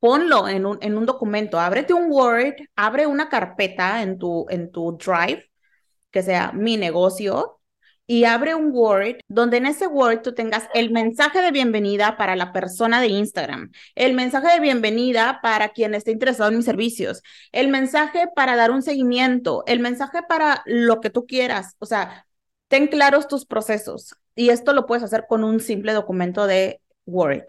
ponlo 0.00 0.48
en 0.48 0.66
un, 0.66 0.78
en 0.82 0.98
un 0.98 1.06
documento, 1.06 1.60
ábrete 1.60 1.94
un 1.94 2.10
Word, 2.10 2.56
abre 2.74 3.06
una 3.06 3.28
carpeta 3.28 4.02
en 4.02 4.18
tu, 4.18 4.46
en 4.50 4.72
tu 4.72 4.98
Drive, 4.98 5.48
que 6.10 6.24
sea 6.24 6.50
mi 6.50 6.76
negocio, 6.76 7.55
y 8.06 8.24
abre 8.24 8.54
un 8.54 8.70
Word 8.72 9.16
donde 9.28 9.56
en 9.56 9.66
ese 9.66 9.86
Word 9.86 10.22
tú 10.22 10.32
tengas 10.34 10.68
el 10.74 10.90
mensaje 10.90 11.40
de 11.42 11.50
bienvenida 11.50 12.16
para 12.16 12.36
la 12.36 12.52
persona 12.52 13.00
de 13.00 13.08
Instagram, 13.08 13.72
el 13.94 14.14
mensaje 14.14 14.48
de 14.52 14.60
bienvenida 14.60 15.40
para 15.42 15.70
quien 15.70 15.94
esté 15.94 16.12
interesado 16.12 16.50
en 16.50 16.56
mis 16.56 16.66
servicios, 16.66 17.22
el 17.52 17.68
mensaje 17.68 18.28
para 18.34 18.56
dar 18.56 18.70
un 18.70 18.82
seguimiento, 18.82 19.64
el 19.66 19.80
mensaje 19.80 20.20
para 20.28 20.62
lo 20.66 21.00
que 21.00 21.10
tú 21.10 21.26
quieras. 21.26 21.74
O 21.78 21.86
sea, 21.86 22.26
ten 22.68 22.86
claros 22.86 23.28
tus 23.28 23.44
procesos 23.44 24.14
y 24.34 24.50
esto 24.50 24.72
lo 24.72 24.86
puedes 24.86 25.04
hacer 25.04 25.24
con 25.28 25.44
un 25.44 25.60
simple 25.60 25.92
documento 25.92 26.46
de 26.46 26.80
Word. 27.06 27.44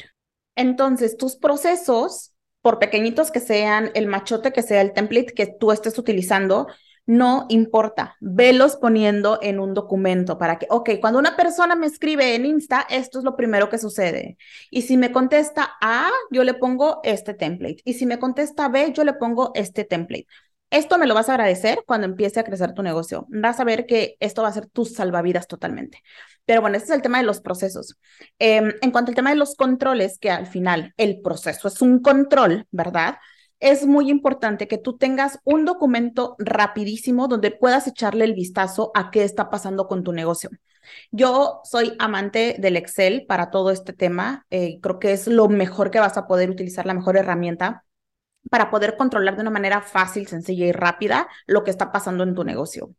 Entonces, 0.55 1.17
tus 1.17 1.35
procesos, 1.35 2.33
por 2.61 2.79
pequeñitos 2.79 3.29
que 3.29 3.39
sean, 3.39 3.91
el 3.93 4.07
machote 4.07 4.51
que 4.51 4.63
sea 4.63 4.81
el 4.81 4.93
template 4.93 5.33
que 5.33 5.45
tú 5.45 5.71
estés 5.71 5.97
utilizando, 5.99 6.67
no 7.07 7.45
importa, 7.49 8.17
velos 8.19 8.75
poniendo 8.75 9.39
en 9.41 9.59
un 9.61 9.73
documento 9.73 10.37
para 10.37 10.59
que, 10.59 10.67
ok, 10.69 10.91
cuando 10.99 11.19
una 11.19 11.37
persona 11.37 11.73
me 11.75 11.87
escribe 11.87 12.35
en 12.35 12.45
Insta, 12.45 12.85
esto 12.89 13.19
es 13.19 13.23
lo 13.23 13.37
primero 13.37 13.69
que 13.69 13.77
sucede. 13.77 14.37
Y 14.69 14.81
si 14.83 14.97
me 14.97 15.13
contesta 15.13 15.77
A, 15.81 16.11
yo 16.31 16.43
le 16.43 16.53
pongo 16.53 16.99
este 17.03 17.33
template. 17.33 17.81
Y 17.85 17.93
si 17.93 18.05
me 18.05 18.19
contesta 18.19 18.67
B, 18.67 18.91
yo 18.93 19.05
le 19.05 19.13
pongo 19.13 19.51
este 19.55 19.85
template. 19.85 20.27
Esto 20.69 20.97
me 20.97 21.07
lo 21.07 21.13
vas 21.13 21.29
a 21.29 21.33
agradecer 21.33 21.79
cuando 21.87 22.07
empiece 22.07 22.41
a 22.41 22.43
crecer 22.43 22.73
tu 22.73 22.83
negocio. 22.83 23.25
Vas 23.29 23.61
a 23.61 23.63
ver 23.63 23.85
que 23.85 24.17
esto 24.19 24.41
va 24.41 24.49
a 24.49 24.53
ser 24.53 24.67
tus 24.67 24.93
salvavidas 24.93 25.47
totalmente. 25.47 26.03
Pero 26.45 26.59
bueno, 26.59 26.75
este 26.75 26.89
es 26.89 26.95
el 26.95 27.01
tema 27.01 27.19
de 27.19 27.23
los 27.23 27.39
procesos. 27.39 27.97
Em, 28.37 28.73
en 28.81 28.91
cuanto 28.91 29.11
al 29.11 29.15
tema 29.15 29.29
de 29.29 29.37
los 29.37 29.55
controles, 29.55 30.19
que 30.19 30.29
al 30.29 30.45
final 30.45 30.93
el 30.97 31.21
proceso 31.21 31.69
es 31.69 31.81
un 31.81 32.01
control, 32.01 32.67
¿verdad? 32.71 33.15
Es 33.59 33.85
muy 33.85 34.09
importante 34.09 34.67
que 34.67 34.77
tú 34.77 34.97
tengas 34.97 35.39
un 35.43 35.65
documento 35.65 36.35
rapidísimo 36.39 37.27
donde 37.27 37.51
puedas 37.51 37.87
echarle 37.87 38.25
el 38.25 38.33
vistazo 38.33 38.91
a 38.95 39.11
qué 39.11 39.23
está 39.23 39.49
pasando 39.49 39.87
con 39.87 40.03
tu 40.03 40.13
negocio. 40.13 40.49
Yo 41.11 41.61
soy 41.63 41.93
amante 41.99 42.55
del 42.59 42.77
Excel 42.77 43.25
para 43.27 43.49
todo 43.51 43.71
este 43.71 43.93
tema. 43.93 44.45
Eh, 44.49 44.79
creo 44.81 44.99
que 44.99 45.11
es 45.11 45.27
lo 45.27 45.49
mejor 45.49 45.91
que 45.91 45.99
vas 45.99 46.17
a 46.17 46.27
poder 46.27 46.49
utilizar, 46.49 46.85
la 46.85 46.93
mejor 46.93 47.17
herramienta 47.17 47.83
para 48.49 48.69
poder 48.71 48.95
controlar 48.95 49.35
de 49.35 49.41
una 49.41 49.49
manera 49.51 49.81
fácil, 49.81 50.27
sencilla 50.27 50.65
y 50.67 50.71
rápida 50.71 51.27
lo 51.47 51.63
que 51.63 51.71
está 51.71 51.91
pasando 51.91 52.23
en 52.23 52.33
tu 52.33 52.43
negocio. 52.43 52.91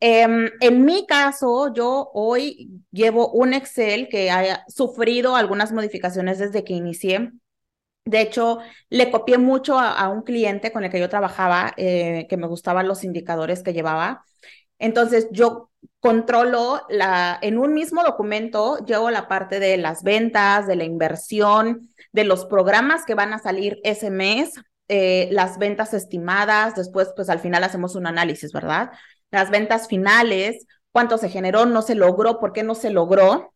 Em, 0.00 0.50
en 0.60 0.84
mi 0.84 1.06
caso, 1.06 1.72
yo 1.74 2.10
hoy 2.14 2.70
llevo 2.92 3.32
un 3.32 3.54
Excel 3.54 4.08
que 4.08 4.30
haya 4.30 4.64
sufrido 4.68 5.36
algunas 5.36 5.72
modificaciones 5.72 6.38
desde 6.38 6.62
que 6.64 6.74
inicié 6.74 7.32
de 8.04 8.20
hecho, 8.20 8.58
le 8.90 9.10
copié 9.10 9.38
mucho 9.38 9.78
a, 9.78 10.08
un 10.08 10.22
cliente 10.22 10.72
con 10.72 10.84
el 10.84 10.90
que 10.90 11.00
yo 11.00 11.08
trabajaba, 11.08 11.72
eh, 11.76 12.26
que 12.28 12.36
me 12.36 12.46
gustaban 12.46 12.86
los 12.86 13.02
indicadores 13.02 13.62
que 13.62 13.72
llevaba. 13.72 14.24
Entonces, 14.78 15.28
yo 15.30 15.70
controlo 16.00 16.82
la, 16.90 17.38
en 17.40 17.58
un 17.58 17.72
mismo 17.72 18.02
documento, 18.02 18.78
llevo 18.84 19.10
la 19.10 19.28
parte 19.28 19.58
de 19.60 19.78
las 19.78 20.02
ventas, 20.02 20.66
de 20.66 20.76
la 20.76 20.84
inversión, 20.84 21.88
de 22.12 22.24
los 22.24 22.44
programas 22.44 23.04
que 23.06 23.14
van 23.14 23.32
a 23.32 23.38
salir 23.38 23.80
ese 23.84 24.10
mes, 24.10 24.52
eh, 24.88 25.28
las 25.32 25.58
ventas 25.58 25.94
estimadas, 25.94 26.74
después, 26.74 27.12
pues 27.16 27.30
al 27.30 27.40
final 27.40 27.64
hacemos 27.64 27.94
un 27.96 28.06
análisis, 28.06 28.52
¿verdad? 28.52 28.90
Las 29.30 29.50
ventas 29.50 29.88
finales, 29.88 30.66
cuánto 30.92 31.16
se 31.18 31.30
generó, 31.30 31.64
no 31.66 31.80
se 31.82 31.94
logró, 31.94 32.38
por 32.38 32.52
qué 32.52 32.62
no 32.62 32.74
se 32.74 32.90
logró. 32.90 33.54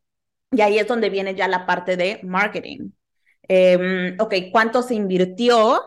Y 0.50 0.62
ahí 0.62 0.78
es 0.78 0.87
donde 0.88 1.11
viene 1.11 1.35
ya 1.35 1.49
la 1.49 1.67
parte 1.67 1.97
de 1.99 2.21
marketing. 2.25 2.90
Em, 3.49 4.17
ok, 4.21 4.35
¿cuánto 4.52 4.83
se 4.83 4.95
invirtió? 4.95 5.83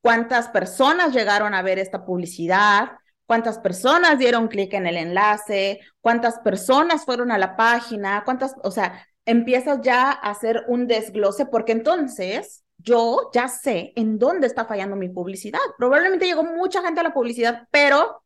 ¿Cuántas 0.00 0.48
personas 0.48 1.14
llegaron 1.14 1.54
a 1.54 1.62
ver 1.62 1.78
esta 1.78 2.04
publicidad? 2.04 2.92
¿Cuántas 3.26 3.58
personas 3.58 4.18
dieron 4.18 4.48
clic 4.48 4.72
en 4.74 4.86
el 4.86 4.96
enlace? 4.96 5.80
¿Cuántas 6.00 6.38
personas 6.40 7.04
fueron 7.04 7.32
a 7.32 7.38
la 7.38 7.56
página? 7.56 8.22
¿Cuántas, 8.24 8.54
o 8.62 8.70
sea, 8.70 9.04
empiezas 9.24 9.80
ya 9.82 10.10
a 10.10 10.30
hacer 10.30 10.64
un 10.68 10.86
desglose 10.86 11.46
porque 11.46 11.72
entonces 11.72 12.64
yo 12.78 13.30
ya 13.34 13.48
sé 13.48 13.92
en 13.96 14.18
dónde 14.18 14.46
está 14.46 14.64
fallando 14.64 14.96
mi 14.96 15.08
publicidad. 15.08 15.58
Probablemente 15.76 16.26
llegó 16.26 16.44
mucha 16.44 16.82
gente 16.82 17.00
a 17.00 17.04
la 17.04 17.12
publicidad, 17.14 17.66
pero 17.70 18.22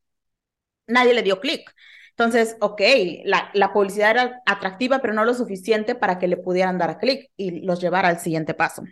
nadie 0.86 1.14
le 1.14 1.22
dio 1.22 1.40
clic. 1.40 1.74
Entonces, 2.20 2.58
ok, 2.60 2.82
la, 3.24 3.50
la, 3.54 3.72
publicidad 3.72 4.10
era 4.10 4.42
atractiva, 4.44 4.98
pero 4.98 5.14
no 5.14 5.24
lo 5.24 5.32
suficiente 5.32 5.94
para 5.94 6.18
que 6.18 6.28
le 6.28 6.36
pudieran 6.36 6.76
dar 6.76 6.98
clic 6.98 7.30
y 7.34 7.62
los 7.62 7.80
llevar 7.80 8.04
al 8.04 8.20
siguiente 8.20 8.52
paso. 8.52 8.82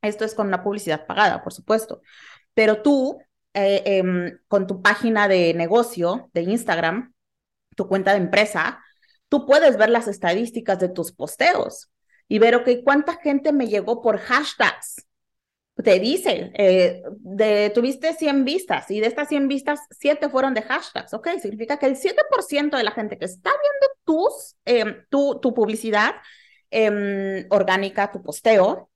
Esto 0.00 0.24
es 0.24 0.34
con 0.34 0.46
una 0.46 0.64
publicidad 0.64 1.04
pagada, 1.04 1.42
por 1.42 1.52
supuesto. 1.52 2.00
Pero 2.54 2.80
tú, 2.80 3.18
eh, 3.52 3.82
em, 3.84 4.38
con 4.48 4.66
tu 4.66 4.80
página 4.80 5.28
de 5.28 5.52
negocio 5.52 6.30
de 6.32 6.44
Instagram, 6.44 7.12
tu 7.76 7.88
cuenta 7.88 8.12
de 8.12 8.20
empresa, 8.20 8.82
tú 9.28 9.44
puedes 9.44 9.76
ver 9.76 9.90
las 9.90 10.08
estadísticas 10.08 10.78
de 10.78 10.88
tus 10.88 11.12
posteos 11.12 11.90
y 12.26 12.38
ver, 12.38 12.54
ok, 12.54 12.70
cuánta 12.82 13.16
gente 13.16 13.52
me 13.52 13.66
llegó 13.66 14.00
por 14.00 14.16
hashtags, 14.16 15.05
te 15.82 16.00
dice, 16.00 16.52
eh, 16.54 17.02
tuviste 17.74 18.14
100 18.14 18.44
vistas 18.44 18.90
y 18.90 19.00
de 19.00 19.06
estas 19.08 19.28
100 19.28 19.46
vistas, 19.48 19.80
7 19.90 20.30
fueron 20.30 20.54
de 20.54 20.62
hashtags, 20.62 21.12
¿ok? 21.12 21.28
Significa 21.40 21.78
que 21.78 21.86
el 21.86 21.96
7% 21.96 22.76
de 22.78 22.84
la 22.84 22.92
gente 22.92 23.18
que 23.18 23.26
está 23.26 23.50
viendo 23.50 23.86
tus, 24.04 24.56
em, 24.64 25.04
tu, 25.10 25.38
tu, 25.40 25.52
publicidad 25.52 26.14
em, 26.70 27.46
orgánica, 27.50 28.10
tu 28.10 28.22
posteo, 28.22 28.90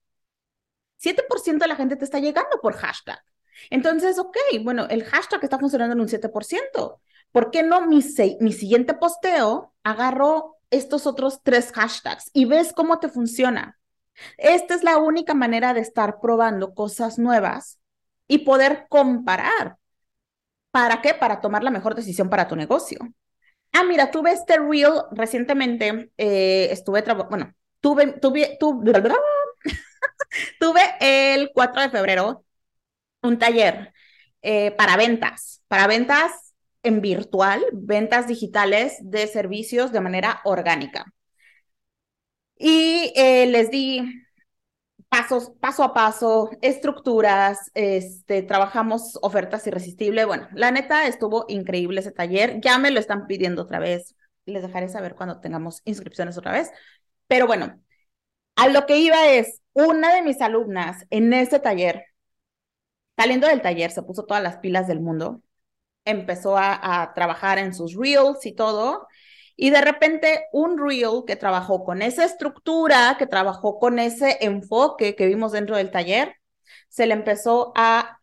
7% 0.97 1.65
de 1.65 1.69
la 1.69 1.77
gente 1.77 1.97
te 1.97 2.05
está 2.05 2.19
llegando 2.19 2.61
por 2.63 2.75
hashtag. 2.75 3.21
Entonces, 3.69 4.19
ok, 4.19 4.37
bueno, 4.63 4.87
el 4.89 5.05
hashtag 5.05 5.45
está 5.45 5.59
funcionando 5.59 5.95
en 5.95 6.01
un 6.01 6.09
7%. 6.09 7.01
¿Por 7.33 7.51
qué 7.51 7.63
no 7.63 7.87
mi, 7.87 8.01
mi 8.41 8.53
siguiente 8.53 8.95
posteo 8.95 9.75
agarro 9.85 10.57
estos 10.71 11.07
otros 11.07 11.43
tres 11.43 11.73
hashtags 11.73 12.31
y 12.33 12.47
ves 12.47 12.73
cómo 12.73 12.99
te 13.01 13.09
funciona? 13.09 13.80
Esta 14.37 14.75
es 14.75 14.83
la 14.83 14.99
única 14.99 15.35
manera 15.35 15.75
de 15.75 15.81
estar 15.81 16.21
probando 16.21 16.75
cosas 16.75 17.19
nuevas 17.19 17.79
y 18.29 18.39
poder 18.39 18.87
comparar. 18.89 19.77
¿Para 20.71 21.03
qué? 21.03 21.15
Para 21.15 21.41
tomar 21.41 21.65
la 21.65 21.71
mejor 21.71 21.95
decisión 21.95 22.31
para 22.31 22.47
tu 22.47 22.57
negocio. 22.57 22.99
Ah, 23.73 23.85
mira, 23.85 24.11
tuve 24.11 24.33
este 24.33 24.59
reel 24.59 24.93
recientemente, 25.13 26.11
eh, 26.17 26.69
estuve, 26.71 27.03
bueno, 27.29 27.55
tuve, 27.81 28.13
tuve, 28.21 28.59
tuve, 30.61 30.81
el 31.01 31.51
4 31.55 31.83
de 31.83 31.91
febrero 31.91 32.45
un 33.23 33.39
taller 33.39 33.93
eh, 34.43 34.73
para 34.73 34.97
ventas, 34.97 35.63
para 35.69 35.87
ventas 35.87 36.55
en 36.83 37.01
virtual, 37.01 37.63
ventas 37.73 38.27
digitales 38.27 38.97
de 39.03 39.27
servicios 39.27 39.93
de 39.93 40.01
manera 40.01 40.41
orgánica. 40.45 41.13
Y 42.63 43.13
eh, 43.17 43.47
les 43.47 43.71
di 43.71 44.03
pasos, 45.09 45.51
paso 45.61 45.83
a 45.83 45.95
paso, 45.95 46.51
estructuras, 46.61 47.71
este, 47.75 48.43
trabajamos 48.43 49.19
ofertas 49.23 49.67
irresistibles. 49.67 50.27
Bueno, 50.27 50.47
la 50.53 50.71
neta 50.71 51.07
estuvo 51.07 51.47
increíble 51.49 52.01
ese 52.01 52.13
taller. 52.13 52.61
Ya 52.61 52.79
me 52.79 52.91
lo 52.91 53.01
están 53.01 53.27
pidiendo 53.27 53.63
otra 53.63 53.79
vez. 53.79 54.15
Les 54.45 54.63
dejaré 54.63 54.89
saber 54.91 55.15
cuando 55.15 55.41
tengamos 55.41 55.81
inscripciones 55.87 56.37
otra 56.37 56.53
vez. 56.53 56.71
Pero 57.29 57.47
bueno, 57.47 57.81
a 58.57 58.69
lo 58.69 58.87
que 58.87 58.99
iba 58.99 59.27
es, 59.29 59.63
una 59.73 60.15
de 60.15 60.23
mis 60.23 60.43
alumnas 60.43 61.07
en 61.11 61.33
ese 61.33 61.61
taller, 61.61 62.05
saliendo 63.17 63.47
del 63.47 63.63
taller, 63.63 63.91
se 63.91 64.03
puso 64.03 64.25
todas 64.27 64.43
las 64.43 64.59
pilas 64.59 64.87
del 64.87 65.01
mundo, 65.01 65.43
empezó 66.05 66.59
a, 66.59 67.03
a 67.03 67.15
trabajar 67.15 67.59
en 67.59 67.75
sus 67.75 67.95
reels 67.95 68.45
y 68.47 68.53
todo, 68.53 69.07
y 69.63 69.69
de 69.69 69.83
repente 69.83 70.47
un 70.53 70.79
reel 70.79 71.25
que 71.27 71.37
trabajó 71.37 71.85
con 71.85 72.01
esa 72.01 72.25
estructura, 72.25 73.17
que 73.19 73.27
trabajó 73.27 73.79
con 73.79 73.99
ese 73.99 74.39
enfoque 74.41 75.15
que 75.15 75.27
vimos 75.27 75.53
dentro 75.53 75.77
del 75.77 75.91
taller, 75.91 76.37
se 76.89 77.07
le 77.07 77.13
empezó 77.13 77.71
a 77.77 78.19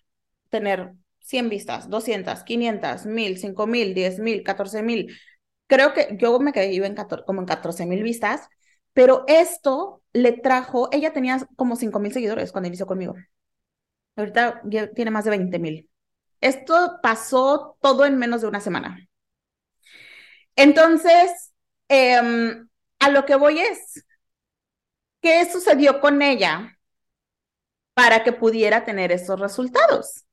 tener 0.50 0.94
100 1.20 1.50
vistas, 1.50 1.92
200, 1.92 2.42
500, 2.44 3.06
1000, 3.06 3.38
5000, 3.38 3.94
10000, 3.94 4.44
14000. 4.44 5.16
Creo 5.68 5.94
que 5.94 6.18
yo 6.20 6.40
me 6.40 6.54
quedé 6.54 6.76
en 6.84 6.96
como 7.28 7.42
en 7.42 7.46
14000 7.46 8.02
vistas, 8.02 8.50
pero 8.94 9.24
esto 9.28 10.02
le 10.14 10.32
trajo, 10.32 10.90
ella 10.92 11.14
tenía 11.14 11.48
como 11.56 11.76
5000 11.76 12.14
seguidores 12.14 12.52
cuando 12.52 12.70
inició 12.70 12.88
conmigo. 12.88 13.14
Ahorita 14.16 14.64
tiene 14.96 15.12
más 15.12 15.26
de 15.26 15.32
20000. 15.32 15.88
Esto 16.42 17.00
pasó 17.04 17.78
todo 17.80 18.06
en 18.06 18.18
menos 18.18 18.42
de 18.42 18.48
una 18.48 18.60
semana. 18.60 19.07
Entonces, 20.58 21.54
em, 21.88 22.68
a 23.00 23.10
lo 23.10 23.26
que 23.26 23.36
voy 23.36 23.60
es, 23.60 24.04
¿qué 25.22 25.50
sucedió 25.50 26.02
con 26.02 26.22
ella 26.22 26.78
para 27.94 28.24
que 28.24 28.34
pudiera 28.34 28.84
tener 28.84 29.12
esos 29.12 29.40
resultados? 29.40 30.26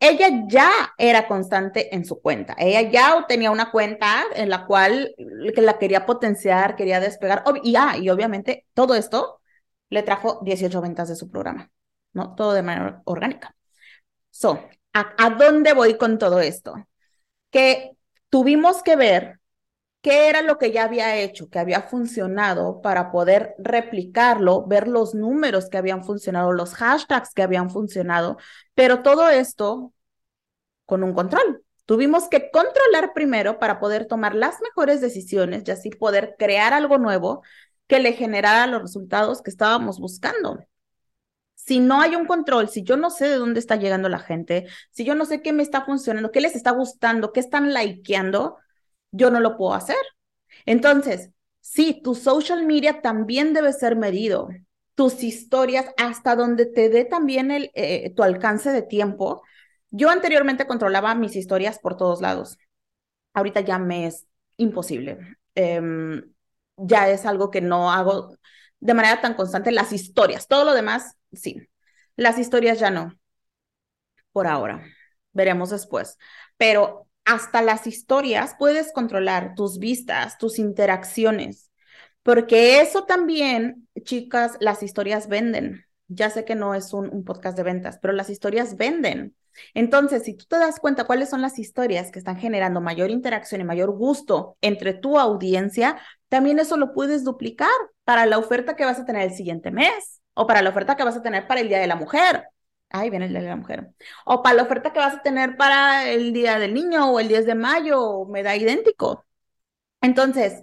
Ella 0.00 0.28
ya 0.48 0.70
era 0.96 1.26
constante 1.26 1.94
en 1.94 2.04
su 2.04 2.20
cuenta. 2.20 2.54
Ella 2.58 2.88
ya 2.90 3.26
tenía 3.28 3.50
una 3.50 3.70
cuenta 3.72 4.24
en 4.34 4.48
la 4.48 4.66
cual 4.66 5.14
la 5.18 5.78
quería 5.78 6.06
potenciar, 6.06 6.76
quería 6.76 7.00
despegar. 7.00 7.44
Y, 7.64 7.74
ah, 7.76 7.96
y 7.98 8.08
obviamente 8.10 8.66
todo 8.74 8.94
esto 8.94 9.40
le 9.90 10.02
trajo 10.02 10.40
18 10.44 10.80
ventas 10.80 11.08
de 11.08 11.16
su 11.16 11.30
programa, 11.30 11.70
¿no? 12.12 12.34
Todo 12.36 12.52
de 12.52 12.62
manera 12.62 13.02
orgánica. 13.04 13.56
So, 14.30 14.68
¿a, 14.92 15.30
dónde 15.30 15.72
voy 15.72 15.96
con 15.96 16.18
todo 16.18 16.40
esto? 16.40 16.74
Que 17.50 17.92
tuvimos 18.30 18.82
que 18.82 18.96
ver 18.96 19.37
qué 20.08 20.30
era 20.30 20.40
lo 20.40 20.56
que 20.56 20.72
ya 20.72 20.84
había 20.84 21.16
hecho, 21.16 21.50
que 21.50 21.58
había 21.58 21.82
funcionado 21.82 22.80
para 22.80 23.12
poder 23.12 23.54
replicarlo, 23.58 24.66
ver 24.66 24.88
los 24.88 25.14
números 25.14 25.68
que 25.68 25.76
habían 25.76 26.02
funcionado, 26.02 26.52
los 26.52 26.74
hashtags 26.74 27.34
que 27.34 27.42
habían 27.42 27.68
funcionado, 27.68 28.38
pero 28.74 29.02
todo 29.02 29.28
esto 29.28 29.92
con 30.86 31.02
un 31.02 31.12
control. 31.12 31.62
Tuvimos 31.84 32.26
que 32.28 32.50
controlar 32.50 33.12
primero 33.12 33.58
para 33.58 33.78
poder 33.78 34.06
tomar 34.06 34.34
las 34.34 34.62
mejores 34.62 35.02
decisiones 35.02 35.64
y 35.66 35.72
así 35.72 35.90
poder 35.90 36.36
crear 36.38 36.72
algo 36.72 36.96
nuevo 36.96 37.42
que 37.86 38.00
le 38.00 38.14
generara 38.14 38.66
los 38.66 38.80
resultados 38.80 39.42
que 39.42 39.50
estábamos 39.50 40.00
buscando 40.00 40.58
si 41.54 41.80
no 41.80 42.00
hay 42.00 42.16
un 42.16 42.24
control, 42.24 42.70
si 42.70 42.82
yo 42.82 42.96
no 42.96 43.10
sé 43.10 43.28
de 43.28 43.36
dónde 43.36 43.60
está 43.60 43.76
llegando 43.76 44.08
la 44.08 44.20
gente, 44.20 44.68
si 44.90 45.04
yo 45.04 45.14
no 45.14 45.26
sé 45.26 45.42
qué 45.42 45.52
me 45.52 45.62
está 45.62 45.84
funcionando, 45.84 46.30
qué 46.30 46.40
les 46.40 46.56
está 46.56 46.70
gustando, 46.70 47.30
qué 47.30 47.40
están 47.40 47.74
likeando, 47.74 48.56
yo 49.10 49.30
no 49.30 49.40
lo 49.40 49.56
puedo 49.56 49.74
hacer. 49.74 49.96
Entonces, 50.66 51.30
sí, 51.60 52.00
tu 52.02 52.14
social 52.14 52.66
media 52.66 53.00
también 53.02 53.54
debe 53.54 53.72
ser 53.72 53.96
medido. 53.96 54.48
Tus 54.94 55.22
historias, 55.22 55.86
hasta 55.96 56.36
donde 56.36 56.66
te 56.66 56.88
dé 56.88 57.04
también 57.04 57.50
el, 57.50 57.70
eh, 57.74 58.12
tu 58.14 58.22
alcance 58.22 58.70
de 58.72 58.82
tiempo. 58.82 59.42
Yo 59.90 60.10
anteriormente 60.10 60.66
controlaba 60.66 61.14
mis 61.14 61.36
historias 61.36 61.78
por 61.78 61.96
todos 61.96 62.20
lados. 62.20 62.58
Ahorita 63.34 63.60
ya 63.60 63.78
me 63.78 64.06
es 64.06 64.26
imposible. 64.56 65.18
Em, 65.54 66.32
ya 66.76 67.08
es 67.10 67.26
algo 67.26 67.50
que 67.50 67.60
no 67.60 67.92
hago 67.92 68.36
de 68.80 68.94
manera 68.94 69.20
tan 69.20 69.34
constante. 69.34 69.72
Las 69.72 69.92
historias, 69.92 70.48
todo 70.48 70.64
lo 70.64 70.74
demás 70.74 71.16
sí. 71.32 71.68
Las 72.16 72.38
historias 72.38 72.80
ya 72.80 72.90
no. 72.90 73.18
Por 74.32 74.46
ahora. 74.46 74.84
Veremos 75.32 75.70
después. 75.70 76.18
Pero 76.56 77.07
hasta 77.28 77.60
las 77.60 77.86
historias 77.86 78.56
puedes 78.58 78.90
controlar 78.90 79.54
tus 79.54 79.78
vistas, 79.78 80.38
tus 80.38 80.58
interacciones. 80.58 81.70
Porque 82.22 82.80
eso 82.80 83.04
también, 83.04 83.86
chicas, 84.02 84.56
las 84.60 84.82
historias 84.82 85.28
venden. 85.28 85.84
Ya 86.08 86.30
sé 86.30 86.46
que 86.46 86.54
no 86.54 86.74
es 86.74 86.94
un, 86.94 87.24
podcast 87.24 87.54
de 87.54 87.64
ventas, 87.64 87.98
pero 88.00 88.14
las 88.14 88.30
historias 88.30 88.78
venden. 88.78 89.36
Entonces, 89.74 90.24
si 90.24 90.34
tú 90.34 90.46
te 90.48 90.56
das 90.56 90.80
cuenta 90.80 91.04
cuáles 91.04 91.28
son 91.28 91.42
las 91.42 91.58
historias 91.58 92.10
que 92.10 92.18
están 92.18 92.38
generando 92.38 92.80
mayor 92.80 93.10
interacción 93.10 93.60
y 93.60 93.64
mayor 93.64 93.90
gusto 93.90 94.56
entre 94.62 94.94
tu 94.94 95.18
audiencia, 95.18 96.00
también 96.30 96.58
eso 96.58 96.78
lo 96.78 96.94
puedes 96.94 97.24
duplicar 97.24 97.68
para 98.04 98.24
la 98.24 98.38
oferta 98.38 98.74
que 98.74 98.86
vas 98.86 99.00
a 99.00 99.04
tener 99.04 99.22
el 99.22 99.34
siguiente 99.34 99.70
mes 99.70 100.22
o 100.32 100.46
para 100.46 100.62
la 100.62 100.70
oferta 100.70 100.96
que 100.96 101.04
vas 101.04 101.16
a 101.16 101.22
tener 101.22 101.46
para 101.46 101.60
el 101.60 101.68
Día 101.68 101.78
de 101.78 101.88
la 101.88 101.96
Mujer. 101.96 102.48
Ay, 102.90 103.10
viene 103.10 103.26
el 103.26 103.34
de 103.34 103.42
la 103.42 103.56
Mujer. 103.56 103.90
O 104.24 104.42
para 104.42 104.56
la 104.56 104.62
oferta 104.62 104.92
que 104.92 104.98
vas 104.98 105.14
a 105.16 105.22
tener 105.22 105.56
para 105.56 106.08
el 106.10 106.32
Día 106.32 106.58
del 106.58 106.72
Niño 106.74 107.10
o 107.10 107.20
el 107.20 107.28
10 107.28 107.44
de 107.46 107.54
mayo, 107.54 108.24
me 108.26 108.42
da 108.42 108.56
idéntico. 108.56 109.26
Entonces, 110.00 110.62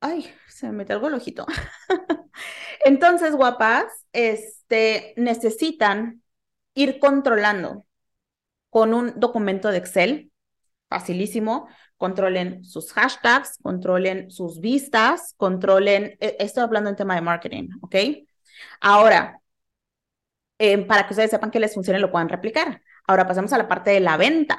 ay, 0.00 0.32
se 0.48 0.66
me 0.66 0.72
metió 0.72 0.94
algo 0.96 1.08
el 1.08 1.14
ojito. 1.14 1.46
Entonces, 2.84 3.34
guapas, 3.36 3.86
este, 4.12 5.14
necesitan 5.16 6.22
ir 6.74 6.98
controlando 6.98 7.86
con 8.70 8.94
un 8.94 9.18
documento 9.20 9.70
de 9.70 9.78
Excel, 9.78 10.32
facilísimo, 10.88 11.68
controlen 11.96 12.64
sus 12.64 12.92
hashtags, 12.92 13.58
controlen 13.62 14.30
sus 14.30 14.60
vistas, 14.60 15.34
controlen, 15.36 16.16
e, 16.20 16.36
estoy 16.40 16.64
hablando 16.64 16.90
en 16.90 16.96
tema 16.96 17.14
de 17.14 17.20
marketing, 17.20 17.68
¿ok? 17.82 17.96
Ahora, 18.80 19.40
em, 20.72 20.86
para 20.86 21.06
que 21.06 21.12
ustedes 21.14 21.30
sepan 21.30 21.50
que 21.50 21.60
les 21.60 21.74
funcione, 21.74 21.98
lo 21.98 22.10
puedan 22.10 22.28
replicar. 22.28 22.82
Ahora 23.06 23.26
pasamos 23.26 23.52
a 23.52 23.58
la 23.58 23.68
parte 23.68 23.90
de 23.90 24.00
la 24.00 24.16
venta. 24.16 24.58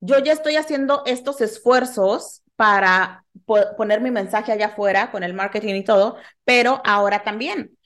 Yo 0.00 0.18
ya 0.18 0.32
estoy 0.32 0.56
haciendo 0.56 1.02
estos 1.06 1.40
esfuerzos 1.40 2.42
para 2.56 3.24
poner 3.76 4.00
mi 4.00 4.10
mensaje 4.10 4.52
allá 4.52 4.66
afuera 4.66 5.10
con 5.10 5.22
el 5.24 5.34
marketing 5.34 5.74
y 5.76 5.84
todo, 5.84 6.16
pero 6.44 6.80
ahora 6.84 7.22
también, 7.24 7.76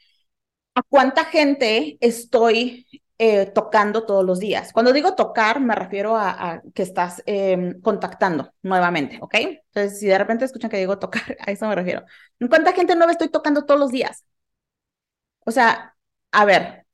¿a 0.74 0.82
cuánta 0.82 1.24
gente 1.26 1.98
estoy 2.00 2.86
eh, 3.18 3.46
tocando 3.46 4.06
todos 4.06 4.24
los 4.24 4.40
días? 4.40 4.72
Cuando 4.72 4.92
digo 4.92 5.14
tocar, 5.14 5.60
me 5.60 5.74
refiero 5.74 6.16
a, 6.16 6.62
que 6.74 6.82
estás 6.82 7.22
em, 7.26 7.80
contactando 7.80 8.52
nuevamente, 8.62 9.18
¿ok? 9.22 9.34
Entonces, 9.34 9.98
si 10.00 10.06
de 10.06 10.18
repente 10.18 10.44
escuchan 10.44 10.70
que 10.70 10.78
digo 10.78 10.98
tocar, 10.98 11.36
a 11.46 11.50
eso 11.52 11.68
me 11.68 11.74
refiero. 11.74 12.04
¿Cuánta 12.48 12.72
gente 12.72 12.94
nueva 12.96 13.12
estoy 13.12 13.28
tocando 13.30 13.64
todos 13.64 13.80
los 13.80 13.90
días? 13.92 14.24
O 15.44 15.50
sea, 15.50 15.96
a 16.32 16.44
ver, 16.44 16.86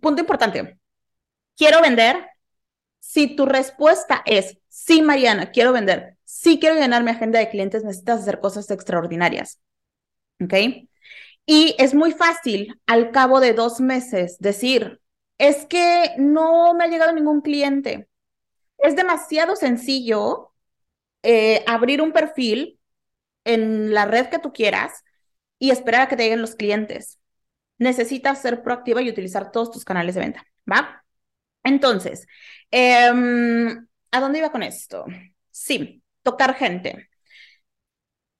punto 0.00 0.20
importante. 0.20 0.78
Quiero 1.56 1.80
vender. 1.80 2.28
Si 3.00 3.36
tu 3.36 3.46
respuesta 3.46 4.22
es 4.24 4.58
sí, 4.68 5.02
Mariana, 5.02 5.50
quiero 5.52 5.72
vender, 5.72 6.16
sí 6.24 6.58
quiero 6.58 6.74
llenar 6.74 7.04
mi 7.04 7.10
agenda 7.10 7.38
de 7.38 7.50
clientes, 7.50 7.84
necesitas 7.84 8.20
hacer 8.20 8.40
cosas 8.40 8.70
extraordinarias. 8.70 9.60
¿Ok? 10.42 10.54
Y 11.46 11.76
es 11.78 11.94
muy 11.94 12.12
fácil 12.12 12.80
al 12.86 13.10
cabo 13.10 13.40
de 13.40 13.52
dos 13.52 13.80
meses 13.80 14.38
decir, 14.40 15.00
es 15.38 15.66
que 15.66 16.14
no 16.18 16.74
me 16.74 16.84
ha 16.84 16.88
llegado 16.88 17.12
ningún 17.12 17.42
cliente. 17.42 18.08
Es 18.78 18.96
demasiado 18.96 19.56
sencillo 19.56 20.52
eh, 21.22 21.62
abrir 21.66 22.02
un 22.02 22.12
perfil 22.12 22.80
en 23.44 23.92
la 23.94 24.06
red 24.06 24.28
que 24.28 24.38
tú 24.38 24.52
quieras 24.52 25.04
y 25.58 25.70
esperar 25.70 26.02
a 26.02 26.08
que 26.08 26.16
te 26.16 26.24
lleguen 26.24 26.40
los 26.40 26.56
clientes 26.56 27.18
necesitas 27.78 28.40
ser 28.40 28.62
proactiva 28.62 29.02
y 29.02 29.10
utilizar 29.10 29.50
todos 29.52 29.70
tus 29.70 29.84
canales 29.84 30.14
de 30.14 30.20
venta, 30.22 30.46
¿va? 30.70 31.04
Entonces, 31.62 32.26
em, 32.70 33.86
¿a 34.10 34.20
dónde 34.20 34.38
iba 34.38 34.52
con 34.52 34.62
esto? 34.62 35.04
Sí, 35.50 36.02
tocar 36.22 36.54
gente. 36.54 37.08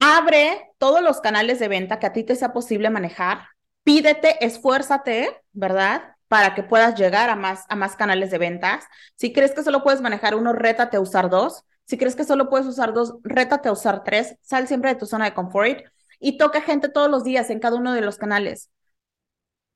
Abre 0.01 0.70
todos 0.79 1.03
los 1.03 1.20
canales 1.20 1.59
de 1.59 1.68
venta 1.68 1.99
que 1.99 2.07
a 2.07 2.12
ti 2.12 2.25
te 2.25 2.37
sea 2.37 2.53
posible 2.53 2.90
manejar. 2.90 3.47
Pídete, 3.85 4.44
esfuérzate, 4.44 5.42
¿verdad? 5.53 6.16
Para 6.29 6.55
que 6.55 6.62
puedas 6.62 6.94
llegar 6.99 7.31
a 7.31 7.37
más, 7.37 7.64
a 7.68 7.77
más 7.77 7.97
canales 7.97 8.31
de 8.31 8.38
ventas. 8.38 8.85
Si 9.16 9.33
crees 9.33 9.53
que 9.53 9.62
solo 9.62 9.83
puedes 9.83 10.01
manejar 10.01 10.35
uno, 10.35 10.53
rétate 10.53 10.97
a 10.97 11.01
usar 11.01 11.31
dos. 11.31 11.64
Si 11.87 11.97
crees 11.99 12.16
que 12.16 12.25
solo 12.25 12.51
puedes 12.51 12.66
usar 12.66 12.92
dos, 12.92 13.14
rétate 13.23 13.68
a 13.68 13.73
usar 13.73 14.05
tres. 14.05 14.37
Sal 14.42 14.68
siempre 14.68 14.90
de 14.90 14.97
tu 14.99 15.07
zona 15.07 15.27
de 15.27 15.35
confort 15.35 15.81
y 16.18 16.37
toca 16.38 16.61
gente 16.61 16.88
todos 16.88 17.11
los 17.11 17.25
días 17.25 17.51
en 17.51 17.61
cada 17.61 17.77
uno 17.77 17.92
de 17.92 18.01
los 18.01 18.18
canales 18.18 18.70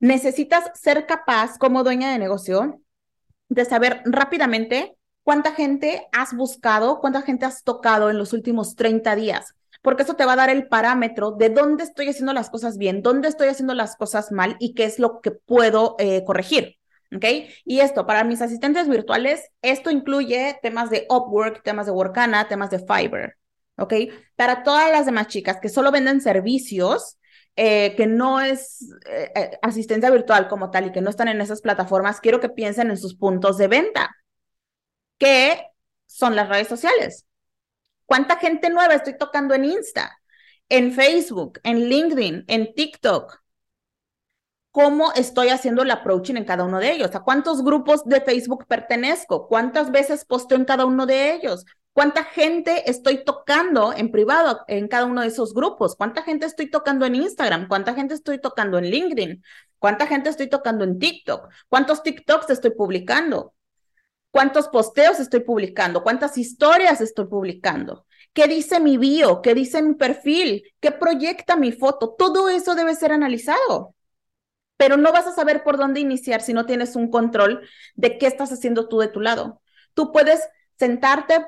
necesitas 0.00 0.70
ser 0.74 1.06
capaz 1.06 1.58
como 1.58 1.84
dueña 1.84 2.12
de 2.12 2.18
negocio 2.18 2.80
de 3.48 3.64
saber 3.64 4.02
rápidamente 4.04 4.96
cuánta 5.22 5.52
gente 5.52 6.06
has 6.12 6.34
buscado, 6.34 7.00
cuánta 7.00 7.22
gente 7.22 7.44
has 7.44 7.62
tocado 7.62 8.10
en 8.10 8.18
los 8.18 8.32
últimos 8.32 8.76
30 8.76 9.14
días, 9.16 9.54
porque 9.82 10.02
eso 10.02 10.14
te 10.14 10.24
va 10.24 10.32
a 10.32 10.36
dar 10.36 10.48
el 10.48 10.68
parámetro 10.68 11.32
de 11.32 11.50
dónde 11.50 11.84
estoy 11.84 12.08
haciendo 12.08 12.32
las 12.32 12.48
cosas 12.48 12.78
bien, 12.78 13.02
dónde 13.02 13.28
estoy 13.28 13.48
haciendo 13.48 13.74
las 13.74 13.96
cosas 13.96 14.32
mal 14.32 14.56
y 14.58 14.74
qué 14.74 14.84
es 14.84 14.98
lo 14.98 15.20
que 15.20 15.30
puedo 15.30 15.96
eh, 15.98 16.24
corregir. 16.24 16.76
¿Ok? 17.14 17.24
Y 17.66 17.80
esto, 17.80 18.06
para 18.06 18.24
mis 18.24 18.40
asistentes 18.40 18.88
virtuales, 18.88 19.42
esto 19.60 19.90
incluye 19.90 20.58
temas 20.62 20.88
de 20.88 21.06
Upwork, 21.10 21.62
temas 21.62 21.84
de 21.84 21.92
Workana, 21.92 22.48
temas 22.48 22.70
de 22.70 22.78
Fiverr. 22.78 23.34
¿Ok? 23.76 23.94
Para 24.34 24.62
todas 24.62 24.90
las 24.90 25.04
demás 25.04 25.28
chicas 25.28 25.58
que 25.60 25.68
solo 25.68 25.90
venden 25.90 26.22
servicios, 26.22 27.17
eh, 27.60 27.96
que 27.96 28.06
no 28.06 28.40
es 28.40 28.88
eh, 29.04 29.32
eh, 29.34 29.58
asistencia 29.62 30.12
virtual 30.12 30.46
como 30.46 30.70
tal 30.70 30.86
y 30.86 30.92
que 30.92 31.00
no 31.00 31.10
están 31.10 31.26
en 31.26 31.40
esas 31.40 31.60
plataformas, 31.60 32.20
quiero 32.20 32.38
que 32.38 32.48
piensen 32.48 32.88
en 32.88 32.96
sus 32.96 33.16
puntos 33.16 33.58
de 33.58 33.66
venta, 33.66 34.14
que 35.18 35.66
son 36.06 36.36
las 36.36 36.48
redes 36.48 36.68
sociales. 36.68 37.26
¿Cuánta 38.06 38.36
gente 38.36 38.70
nueva 38.70 38.94
estoy 38.94 39.18
tocando 39.18 39.54
en 39.54 39.64
Insta, 39.64 40.20
en 40.68 40.92
Facebook, 40.92 41.58
en 41.64 41.88
LinkedIn, 41.88 42.44
en 42.46 42.74
TikTok? 42.74 43.42
cómo 44.70 45.12
estoy 45.14 45.48
haciendo 45.48 45.82
el 45.82 45.90
approaching 45.90 46.36
en 46.36 46.44
cada 46.44 46.62
uno 46.62 46.78
de 46.78 46.92
ellos, 46.92 47.12
a 47.16 47.24
cuántos 47.24 47.64
grupos 47.64 48.04
de 48.04 48.20
Facebook 48.20 48.66
pertenezco, 48.68 49.48
cuántas 49.48 49.90
veces 49.90 50.24
posteo 50.24 50.56
en 50.56 50.64
cada 50.64 50.86
uno 50.86 51.06
de 51.06 51.34
ellos, 51.34 51.64
cuánta 51.98 52.22
gente 52.22 52.88
estoy 52.88 53.24
tocando 53.24 53.92
en 53.92 54.12
privado 54.12 54.60
en 54.68 54.86
cada 54.86 55.04
uno 55.04 55.22
de 55.22 55.26
esos 55.26 55.52
grupos, 55.52 55.96
cuánta 55.96 56.22
gente 56.22 56.46
estoy 56.46 56.70
tocando 56.70 57.04
en 57.04 57.16
Instagram, 57.16 57.66
cuánta 57.66 57.92
gente 57.92 58.14
estoy 58.14 58.40
tocando 58.40 58.78
en 58.78 58.84
LinkedIn, 58.84 59.42
cuánta 59.80 60.06
gente 60.06 60.30
estoy 60.30 60.46
tocando 60.46 60.84
en 60.84 61.00
TikTok, 61.00 61.48
cuántos 61.68 62.04
TikToks 62.04 62.50
estoy 62.50 62.70
publicando, 62.70 63.52
cuántos 64.30 64.68
posteos 64.68 65.18
estoy 65.18 65.40
publicando, 65.40 66.04
cuántas 66.04 66.38
historias 66.38 67.00
estoy 67.00 67.26
publicando. 67.26 68.06
¿Qué 68.32 68.46
dice 68.46 68.78
mi 68.78 68.96
bio? 68.96 69.42
¿Qué 69.42 69.54
dice 69.54 69.82
mi 69.82 69.94
perfil? 69.94 70.62
¿Qué 70.78 70.92
proyecta 70.92 71.56
mi 71.56 71.72
foto? 71.72 72.14
Todo 72.16 72.48
eso 72.48 72.76
debe 72.76 72.94
ser 72.94 73.10
analizado 73.10 73.96
pero 74.76 74.96
no 74.96 75.10
vas 75.10 75.26
a 75.26 75.32
saber 75.32 75.64
por 75.64 75.76
dónde 75.76 75.98
iniciar 75.98 76.40
si 76.40 76.52
no 76.52 76.64
tienes 76.64 76.94
un 76.94 77.10
control 77.10 77.68
de 77.96 78.16
qué 78.16 78.28
estás 78.28 78.52
haciendo 78.52 78.86
tú 78.86 79.00
de 79.00 79.08
tu 79.08 79.18
lado. 79.20 79.60
Tú 79.92 80.12
puedes 80.12 80.40
sentarte, 80.78 81.44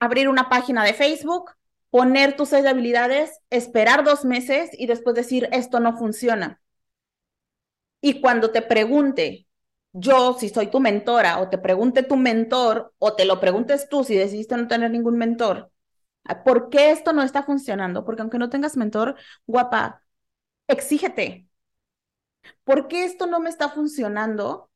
abrir 0.00 0.28
una 0.28 0.48
página 0.48 0.84
de 0.84 0.94
Facebook, 0.94 1.52
poner 1.90 2.36
tus 2.36 2.50
seis 2.50 2.66
habilidades, 2.66 3.40
esperar 3.50 4.04
dos 4.04 4.24
meses 4.24 4.70
y 4.72 4.86
después 4.86 5.14
decir, 5.16 5.48
esto 5.52 5.80
no 5.80 5.96
funciona. 5.96 6.60
Y 8.00 8.20
cuando 8.20 8.50
te 8.50 8.62
pregunte, 8.62 9.46
yo 9.92 10.36
si 10.38 10.48
soy 10.48 10.68
tu 10.68 10.80
mentora, 10.80 11.40
o 11.40 11.48
te 11.50 11.58
pregunte 11.58 12.02
tu 12.02 12.16
mentor, 12.16 12.94
o 12.98 13.14
te 13.14 13.24
lo 13.24 13.40
preguntes 13.40 13.88
tú 13.88 14.04
si 14.04 14.16
decidiste 14.16 14.56
no 14.56 14.68
tener 14.68 14.90
ningún 14.90 15.18
mentor, 15.18 15.70
¿por 16.44 16.70
qué 16.70 16.90
esto 16.92 17.12
no 17.12 17.22
está 17.22 17.42
funcionando? 17.42 18.04
Porque 18.04 18.22
aunque 18.22 18.38
no 18.38 18.50
tengas 18.50 18.76
mentor, 18.76 19.16
guapa, 19.46 20.02
exígete, 20.68 21.48
¿por 22.64 22.88
qué 22.88 23.04
esto 23.04 23.26
no 23.26 23.40
me 23.40 23.50
está 23.50 23.68
funcionando? 23.68 24.69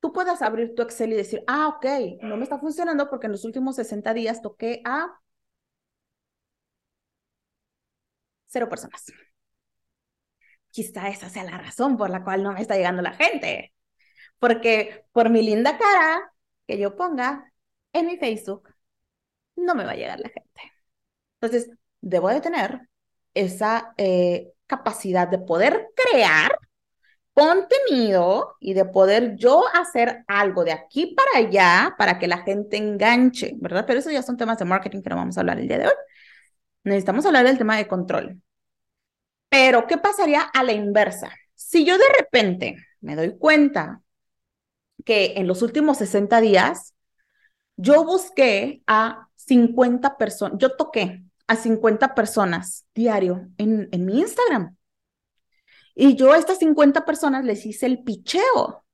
Tú 0.00 0.12
puedas 0.12 0.42
abrir 0.42 0.74
tu 0.74 0.82
Excel 0.82 1.12
y 1.12 1.16
decir, 1.16 1.42
ah, 1.46 1.68
ok, 1.68 1.86
no 2.22 2.36
me 2.36 2.44
está 2.44 2.58
funcionando 2.58 3.08
porque 3.10 3.26
en 3.26 3.32
los 3.32 3.44
últimos 3.44 3.76
60 3.76 4.14
días 4.14 4.42
toqué 4.42 4.80
a 4.84 5.18
cero 8.46 8.68
personas. 8.68 9.04
Quizá 10.70 11.08
esa 11.08 11.28
sea 11.28 11.44
la 11.44 11.58
razón 11.58 11.96
por 11.96 12.10
la 12.10 12.22
cual 12.24 12.42
no 12.42 12.52
me 12.52 12.60
está 12.60 12.76
llegando 12.76 13.02
la 13.02 13.12
gente. 13.12 13.72
Porque 14.38 15.04
por 15.12 15.30
mi 15.30 15.42
linda 15.42 15.78
cara 15.78 16.32
que 16.66 16.78
yo 16.78 16.96
ponga 16.96 17.52
en 17.92 18.06
mi 18.06 18.16
Facebook, 18.18 18.68
no 19.56 19.74
me 19.74 19.84
va 19.84 19.92
a 19.92 19.96
llegar 19.96 20.20
la 20.20 20.28
gente. 20.28 20.72
Entonces, 21.40 21.70
debo 22.00 22.28
de 22.30 22.40
tener 22.40 22.88
esa 23.34 23.94
eh, 23.96 24.52
capacidad 24.66 25.28
de 25.28 25.38
poder 25.38 25.88
crear 25.94 26.52
contenido 27.38 28.56
y 28.58 28.74
de 28.74 28.84
poder 28.84 29.36
yo 29.36 29.62
hacer 29.72 30.24
algo 30.26 30.64
de 30.64 30.72
aquí 30.72 31.14
para 31.14 31.46
allá 31.46 31.94
para 31.96 32.18
que 32.18 32.26
la 32.26 32.38
gente 32.38 32.76
enganche, 32.76 33.54
¿verdad? 33.60 33.84
Pero 33.86 34.00
eso 34.00 34.10
ya 34.10 34.24
son 34.24 34.36
temas 34.36 34.58
de 34.58 34.64
marketing 34.64 35.02
que 35.02 35.10
no 35.10 35.14
vamos 35.14 35.36
a 35.36 35.40
hablar 35.40 35.60
el 35.60 35.68
día 35.68 35.78
de 35.78 35.86
hoy. 35.86 35.92
Necesitamos 36.82 37.24
hablar 37.26 37.46
del 37.46 37.56
tema 37.56 37.76
de 37.76 37.86
control. 37.86 38.42
Pero, 39.48 39.86
¿qué 39.86 39.98
pasaría 39.98 40.40
a 40.40 40.64
la 40.64 40.72
inversa? 40.72 41.30
Si 41.54 41.84
yo 41.84 41.96
de 41.96 42.04
repente 42.18 42.76
me 43.00 43.14
doy 43.14 43.38
cuenta 43.38 44.02
que 45.04 45.34
en 45.36 45.46
los 45.46 45.62
últimos 45.62 45.98
60 45.98 46.40
días 46.40 46.94
yo 47.76 48.04
busqué 48.04 48.82
a 48.88 49.28
50 49.36 50.16
personas, 50.16 50.58
yo 50.58 50.74
toqué 50.74 51.22
a 51.46 51.54
50 51.54 52.16
personas 52.16 52.84
diario 52.96 53.48
en, 53.58 53.88
en 53.92 54.04
mi 54.04 54.18
Instagram. 54.18 54.77
Y 56.00 56.14
yo 56.14 56.32
a 56.32 56.38
estas 56.38 56.58
50 56.60 57.04
personas 57.04 57.44
les 57.44 57.66
hice 57.66 57.86
el 57.86 58.04
picheo 58.04 58.84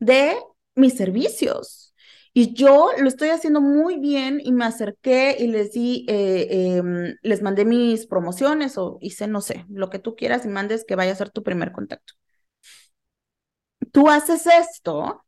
de 0.00 0.36
mis 0.74 0.96
servicios. 0.96 1.94
Y 2.34 2.54
yo 2.54 2.90
lo 2.98 3.08
estoy 3.08 3.30
haciendo 3.30 3.60
muy 3.60 3.98
bien 4.00 4.40
y 4.42 4.52
me 4.52 4.64
acerqué 4.64 5.36
y 5.38 5.48
les 5.48 5.72
di, 5.72 6.06
eh, 6.08 6.76
em, 6.78 7.16
les 7.22 7.42
mandé 7.42 7.64
mis 7.64 8.06
promociones 8.06 8.78
o 8.78 8.98
hice, 9.02 9.28
no 9.28 9.40
sé, 9.40 9.66
lo 9.70 9.90
que 9.90 10.00
tú 10.00 10.16
quieras 10.16 10.44
y 10.44 10.48
mandes 10.48 10.84
que 10.84 10.96
vaya 10.96 11.12
a 11.12 11.16
ser 11.16 11.30
tu 11.30 11.42
primer 11.44 11.72
contacto. 11.72 12.14
Tú 13.92 14.08
haces 14.08 14.46
esto 14.46 15.24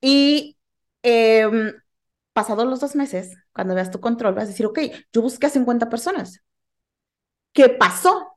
y 0.00 0.58
eh, 1.02 1.48
pasados 2.32 2.66
los 2.66 2.80
dos 2.80 2.94
meses, 2.96 3.36
cuando 3.52 3.74
veas 3.74 3.90
tu 3.90 4.00
control, 4.00 4.34
vas 4.34 4.44
a 4.44 4.48
decir, 4.48 4.66
ok, 4.66 4.78
yo 5.12 5.22
busqué 5.22 5.46
a 5.46 5.50
50 5.50 5.88
personas. 5.90 6.40
¿Qué 7.52 7.68
pasó? 7.70 8.31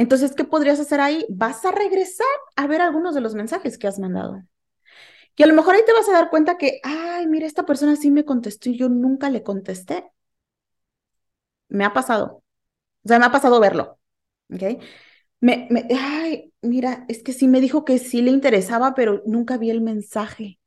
Entonces, 0.00 0.34
¿qué 0.34 0.44
podrías 0.44 0.80
hacer 0.80 0.98
ahí? 0.98 1.26
Vas 1.28 1.62
a 1.66 1.72
regresar 1.72 2.26
a 2.56 2.66
ver 2.66 2.80
algunos 2.80 3.14
de 3.14 3.20
los 3.20 3.34
mensajes 3.34 3.76
que 3.76 3.86
has 3.86 3.98
mandado. 3.98 4.42
Que 5.34 5.44
a 5.44 5.46
lo 5.46 5.54
mejor 5.54 5.74
ahí 5.74 5.82
te 5.86 5.92
vas 5.92 6.08
a 6.08 6.12
dar 6.12 6.30
cuenta 6.30 6.58
que, 6.58 6.80
ay, 6.84 7.26
mira, 7.26 7.46
esta 7.46 7.66
persona 7.66 7.96
sí 7.96 8.10
me 8.10 8.24
contestó 8.24 8.70
y 8.70 8.78
yo 8.78 8.88
nunca 8.88 9.30
le 9.30 9.42
contesté. 9.42 10.10
Me 11.68 11.84
ha 11.84 11.92
pasado. 11.92 12.42
O 13.04 13.08
sea, 13.08 13.18
me 13.18 13.26
ha 13.26 13.32
pasado 13.32 13.60
verlo. 13.60 13.98
¿Ok? 14.52 14.62
Me, 15.40 15.68
me, 15.70 15.88
ay, 15.98 16.52
mira, 16.62 17.06
es 17.08 17.22
que 17.22 17.32
sí 17.32 17.48
me 17.48 17.60
dijo 17.60 17.84
que 17.84 17.98
sí 17.98 18.22
le 18.22 18.30
interesaba, 18.32 18.94
pero 18.94 19.22
nunca 19.26 19.58
vi 19.58 19.70
el 19.70 19.82
mensaje. 19.82 20.60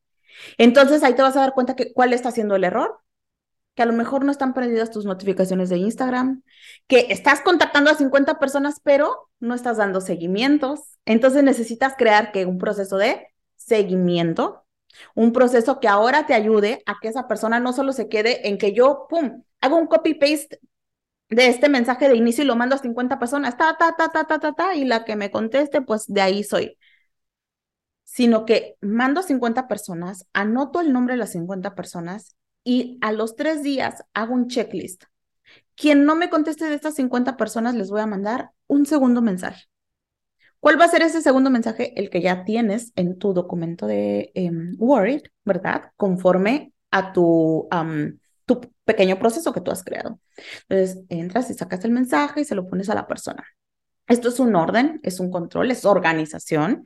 Entonces 0.59 1.03
ahí 1.03 1.15
te 1.15 1.23
vas 1.23 1.37
a 1.37 1.41
dar 1.41 1.55
cuenta 1.55 1.75
que 1.77 1.93
cuál 1.93 2.13
está 2.13 2.29
haciendo 2.29 2.55
el 2.57 2.65
error 2.65 2.99
que 3.75 3.83
a 3.83 3.85
lo 3.85 3.93
mejor 3.93 4.23
no 4.23 4.31
están 4.31 4.53
perdidas 4.53 4.91
tus 4.91 5.05
notificaciones 5.05 5.69
de 5.69 5.77
Instagram, 5.77 6.43
que 6.87 7.07
estás 7.09 7.41
contactando 7.41 7.89
a 7.89 7.95
50 7.95 8.39
personas, 8.39 8.79
pero 8.83 9.29
no 9.39 9.55
estás 9.55 9.77
dando 9.77 10.01
seguimientos. 10.01 10.97
Entonces 11.05 11.43
necesitas 11.43 11.95
crear 11.97 12.31
que 12.31 12.45
un 12.45 12.59
proceso 12.59 12.97
de 12.97 13.27
seguimiento, 13.55 14.65
un 15.15 15.33
proceso 15.33 15.79
que 15.79 15.87
ahora 15.87 16.27
te 16.27 16.33
ayude 16.35 16.83
a 16.85 16.99
que 17.01 17.07
esa 17.07 17.27
persona 17.27 17.59
no 17.59 17.73
solo 17.73 17.93
se 17.93 18.09
quede 18.09 18.47
en 18.47 18.57
que 18.57 18.73
yo, 18.73 19.07
pum, 19.09 19.43
hago 19.61 19.77
un 19.77 19.87
copy-paste 19.87 20.59
de 21.29 21.47
este 21.47 21.69
mensaje 21.69 22.09
de 22.09 22.15
inicio 22.15 22.43
y 22.43 22.47
lo 22.47 22.55
mando 22.55 22.75
a 22.75 22.79
50 22.79 23.19
personas, 23.19 23.57
ta, 23.57 23.75
ta, 23.77 23.95
ta, 23.95 24.09
ta, 24.11 24.25
ta, 24.25 24.39
ta, 24.39 24.53
ta, 24.53 24.75
y 24.75 24.85
la 24.85 25.03
que 25.05 25.15
me 25.15 25.31
conteste, 25.31 25.81
pues 25.81 26.05
de 26.07 26.21
ahí 26.21 26.43
soy. 26.43 26.77
Sino 28.03 28.45
que 28.45 28.77
mando 28.81 29.19
a 29.21 29.23
50 29.23 29.67
personas, 29.67 30.27
anoto 30.33 30.81
el 30.81 30.93
nombre 30.93 31.15
de 31.15 31.19
las 31.19 31.31
50 31.31 31.73
personas 31.75 32.35
y 32.63 32.97
a 33.01 33.11
los 33.11 33.35
tres 33.35 33.63
días 33.63 34.03
hago 34.13 34.33
un 34.33 34.47
checklist. 34.47 35.03
Quien 35.75 36.05
no 36.05 36.15
me 36.15 36.29
conteste 36.29 36.65
de 36.65 36.75
estas 36.75 36.95
50 36.95 37.37
personas, 37.37 37.75
les 37.75 37.89
voy 37.89 38.01
a 38.01 38.05
mandar 38.05 38.51
un 38.67 38.85
segundo 38.85 39.21
mensaje. 39.21 39.65
¿Cuál 40.59 40.79
va 40.79 40.85
a 40.85 40.89
ser 40.89 41.01
ese 41.01 41.21
segundo 41.21 41.49
mensaje? 41.49 41.99
El 41.99 42.09
que 42.09 42.21
ya 42.21 42.45
tienes 42.45 42.93
en 42.95 43.17
tu 43.17 43.33
documento 43.33 43.85
de 43.85 44.31
em, 44.33 44.75
Word, 44.79 45.23
¿verdad? 45.43 45.91
Conforme 45.97 46.73
a 46.89 47.11
tu, 47.11 47.67
tu 48.45 48.61
pequeño 48.85 49.19
proceso 49.19 49.51
que 49.51 49.61
tú 49.61 49.71
has 49.71 49.83
creado. 49.83 50.19
Entonces, 50.69 51.03
entras 51.09 51.49
y 51.49 51.53
sacas 51.53 51.83
el 51.83 51.91
mensaje 51.91 52.41
y 52.41 52.45
se 52.45 52.55
lo 52.55 52.67
pones 52.69 52.89
a 52.89 52.95
la 52.95 53.07
persona. 53.07 53.43
Esto 54.07 54.29
es 54.29 54.39
un 54.39 54.55
orden, 54.55 54.99
es 55.03 55.19
un 55.19 55.31
control, 55.31 55.71
es 55.71 55.85
organización. 55.85 56.85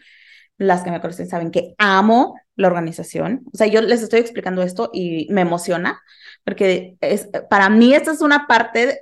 Las 0.57 0.83
que 0.83 0.91
me 0.91 1.01
conocen 1.01 1.29
saben 1.29 1.51
que 1.51 1.75
amo 1.77 2.35
la 2.55 2.67
organización. 2.67 3.43
O 3.53 3.57
sea, 3.57 3.67
yo 3.67 3.81
les 3.81 4.01
estoy 4.01 4.19
explicando 4.19 4.63
esto 4.63 4.89
y 4.91 5.27
me 5.29 5.41
emociona, 5.41 6.01
porque 6.43 6.97
es, 7.01 7.29
para 7.49 7.69
mí 7.69 7.93
esta 7.93 8.11
es 8.11 8.21
una 8.21 8.47
parte 8.47 9.01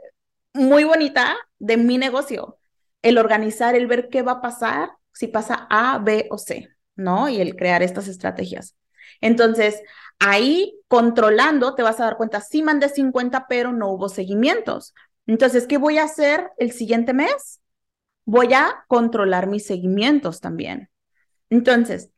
muy 0.54 0.84
bonita 0.84 1.36
de 1.60 1.78
mi 1.78 1.98
negocio, 1.98 2.58
el 3.02 3.18
organizar, 3.18 3.76
el 3.76 3.88
ver 3.88 4.10
qué 4.10 4.22
va 4.22 4.34
a 4.34 4.42
pasar 4.42 4.90
si 5.14 5.28
pasa 5.28 5.68
A, 5.70 6.00
B 6.00 6.28
o 6.30 6.38
C, 6.38 6.70
¿no? 6.96 7.30
Y 7.30 7.40
el 7.40 7.56
crear 7.56 7.84
estas 7.84 8.08
estrategias. 8.08 8.76
Entonces, 9.22 9.82
ahí 10.20 10.78
controlando 10.88 11.76
te 11.76 11.84
vas 11.84 12.00
a 12.00 12.06
dar 12.06 12.18
cuenta, 12.18 12.42
sí 12.42 12.62
mandé 12.62 12.90
50, 12.90 13.48
pero 13.48 13.72
no 13.72 13.90
hubo 13.90 14.10
seguimientos. 14.10 14.94
Entonces, 15.28 15.68
¿qué 15.68 15.78
voy 15.78 15.98
a 15.98 16.04
hacer 16.04 16.52
el 16.58 16.72
siguiente 16.72 17.14
mes? 17.14 17.62
Voy 18.26 18.54
a 18.54 18.84
controlar 18.88 19.48
mis 19.48 19.66
seguimientos 19.66 20.42
también. 20.42 20.90
Entonces, 21.50 22.12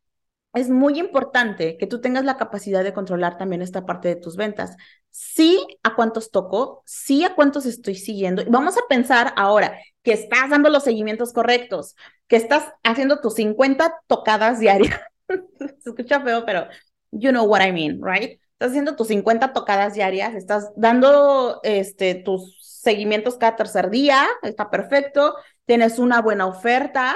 es 0.54 0.70
muy 0.70 1.00
importante 1.00 1.78
que 1.78 1.88
tú 1.88 2.02
tengas 2.02 2.26
la 2.26 2.38
capacidad 2.38 2.84
de 2.84 2.94
controlar 2.94 3.38
también 3.38 3.62
esta 3.62 3.86
parte 3.86 4.08
de 4.08 4.16
tus 4.16 4.36
ventas. 4.36 4.76
Sí 5.10 5.66
a 5.84 5.96
cuántos 5.96 6.32
toco, 6.32 6.84
sí 6.86 7.24
a 7.24 7.36
cuántos 7.36 7.66
estoy 7.66 7.96
siguiendo. 7.96 8.44
Vamos 8.50 8.78
a 8.78 8.88
pensar 8.90 9.34
ahora 9.36 9.78
que 10.02 10.14
estás 10.14 10.50
dando 10.50 10.70
los 10.70 10.84
seguimientos 10.84 11.34
correctos, 11.34 11.96
que 12.28 12.38
estás 12.38 12.66
haciendo 12.84 13.20
tus 13.20 13.36
50 13.36 14.02
tocadas 14.08 14.60
diarias. 14.60 15.00
Se 15.60 15.90
escucha 15.90 16.22
feo, 16.22 16.46
pero 16.46 16.68
you 17.12 17.30
know 17.30 17.46
what 17.46 17.62
I 17.62 17.72
mean, 17.72 18.00
right? 18.02 18.40
Estás 18.54 18.70
haciendo 18.70 18.96
tus 18.96 19.10
50 19.10 19.54
tocadas 19.54 19.94
diarias, 19.94 20.34
estás 20.34 20.72
dando 20.76 21.60
este, 21.64 22.16
tus 22.16 22.58
seguimientos 22.60 23.38
cada 23.38 23.56
tercer 23.56 23.92
día, 23.92 24.26
está 24.42 24.72
perfecto, 24.72 25.36
tienes 25.66 26.00
una 26.00 26.22
buena 26.22 26.48
oferta, 26.48 27.16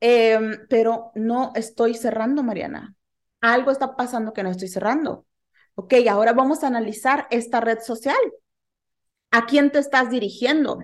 Em, 0.00 0.66
pero 0.68 1.12
no 1.14 1.52
estoy 1.54 1.94
cerrando, 1.94 2.42
Mariana. 2.42 2.94
Algo 3.40 3.70
está 3.70 3.96
pasando 3.96 4.32
que 4.32 4.42
no 4.42 4.50
estoy 4.50 4.68
cerrando. 4.68 5.26
Ok, 5.74 5.94
ahora 6.10 6.32
vamos 6.32 6.62
a 6.62 6.68
analizar 6.68 7.26
esta 7.30 7.60
red 7.60 7.80
social. 7.80 8.16
¿A 9.30 9.46
quién 9.46 9.70
te 9.72 9.78
estás 9.80 10.10
dirigiendo? 10.10 10.78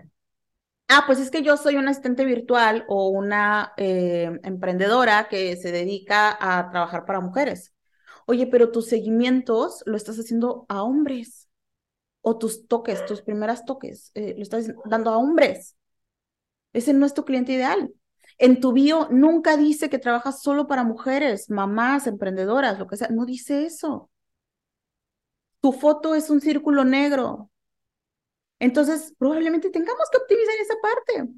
ah, 0.89 1.05
pues 1.07 1.21
es 1.21 1.31
que 1.31 1.43
yo 1.43 1.57
soy 1.57 1.77
una 1.77 1.93
asistente 1.93 2.25
virtual 2.25 2.85
o 2.89 3.09
una 3.09 3.73
eh, 3.77 4.31
emprendedora 4.43 5.29
que 5.29 5.57
se 5.57 5.73
dedica 5.73 6.37
a 6.41 6.71
trabajar 6.71 7.05
para 7.05 7.21
mujeres. 7.21 7.75
Oye, 8.27 8.47
pero 8.47 8.71
tus 8.73 8.87
seguimientos 8.89 9.83
lo 9.87 9.97
estás 9.97 10.19
haciendo 10.19 10.67
a 10.69 10.83
hombres. 10.83 11.49
O 12.23 12.39
tus 12.39 12.67
toques, 12.69 13.07
tus 13.07 13.23
primeras 13.23 13.65
toques, 13.65 14.11
eh, 14.15 14.35
lo 14.37 14.43
estás 14.43 14.69
dando 14.85 15.11
a 15.11 15.19
hombres. 15.19 15.77
Ese 16.73 16.93
no 16.93 17.07
es 17.07 17.15
tu 17.15 17.25
cliente 17.25 17.53
ideal. 17.53 17.93
En 18.41 18.61
tu 18.61 18.73
bio 18.73 19.07
nunca 19.11 19.57
dice 19.57 19.91
que 19.91 19.99
trabajas 19.99 20.43
solo 20.43 20.67
para 20.67 20.83
mujeres, 20.83 21.51
mamás, 21.51 22.07
emprendedoras, 22.07 22.79
lo 22.79 22.87
que 22.87 22.97
sea. 22.97 23.09
No 23.09 23.27
dice 23.27 23.67
eso. 23.67 24.11
Tu 25.63 25.73
foto 25.73 26.15
es 26.15 26.29
un 26.31 26.41
círculo 26.41 26.85
negro. 26.85 27.51
Entonces, 28.59 29.15
probablemente 29.19 29.71
tengamos 29.71 30.09
que 30.11 30.19
optimizar 30.19 30.55
esa 30.61 30.75
parte. 30.83 31.33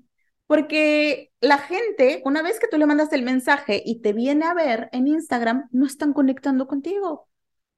Porque 0.47 1.33
la 1.41 1.59
gente, 1.59 2.23
una 2.25 2.43
vez 2.43 2.61
que 2.61 2.69
tú 2.69 2.79
le 2.79 2.87
mandas 2.87 3.13
el 3.13 3.23
mensaje 3.23 3.83
y 3.85 4.01
te 4.01 4.13
viene 4.13 4.45
a 4.47 4.55
ver 4.55 4.89
en 4.93 5.09
Instagram, 5.09 5.69
no 5.73 5.87
están 5.87 6.13
conectando 6.13 6.67
contigo 6.67 7.29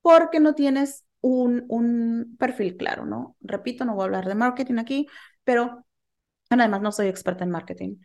porque 0.02 0.40
no 0.40 0.54
tienes 0.54 1.04
un, 1.20 1.64
un 1.68 2.36
perfil 2.38 2.76
claro, 2.76 3.06
¿no? 3.06 3.36
Repito, 3.40 3.84
no 3.84 3.94
voy 3.94 4.02
a 4.02 4.04
hablar 4.06 4.26
de 4.28 4.34
marketing 4.34 4.78
aquí, 4.78 5.06
pero 5.44 5.86
además 6.50 6.82
no 6.82 6.92
soy 6.92 7.08
experta 7.08 7.44
en 7.44 7.50
marketing, 7.50 7.96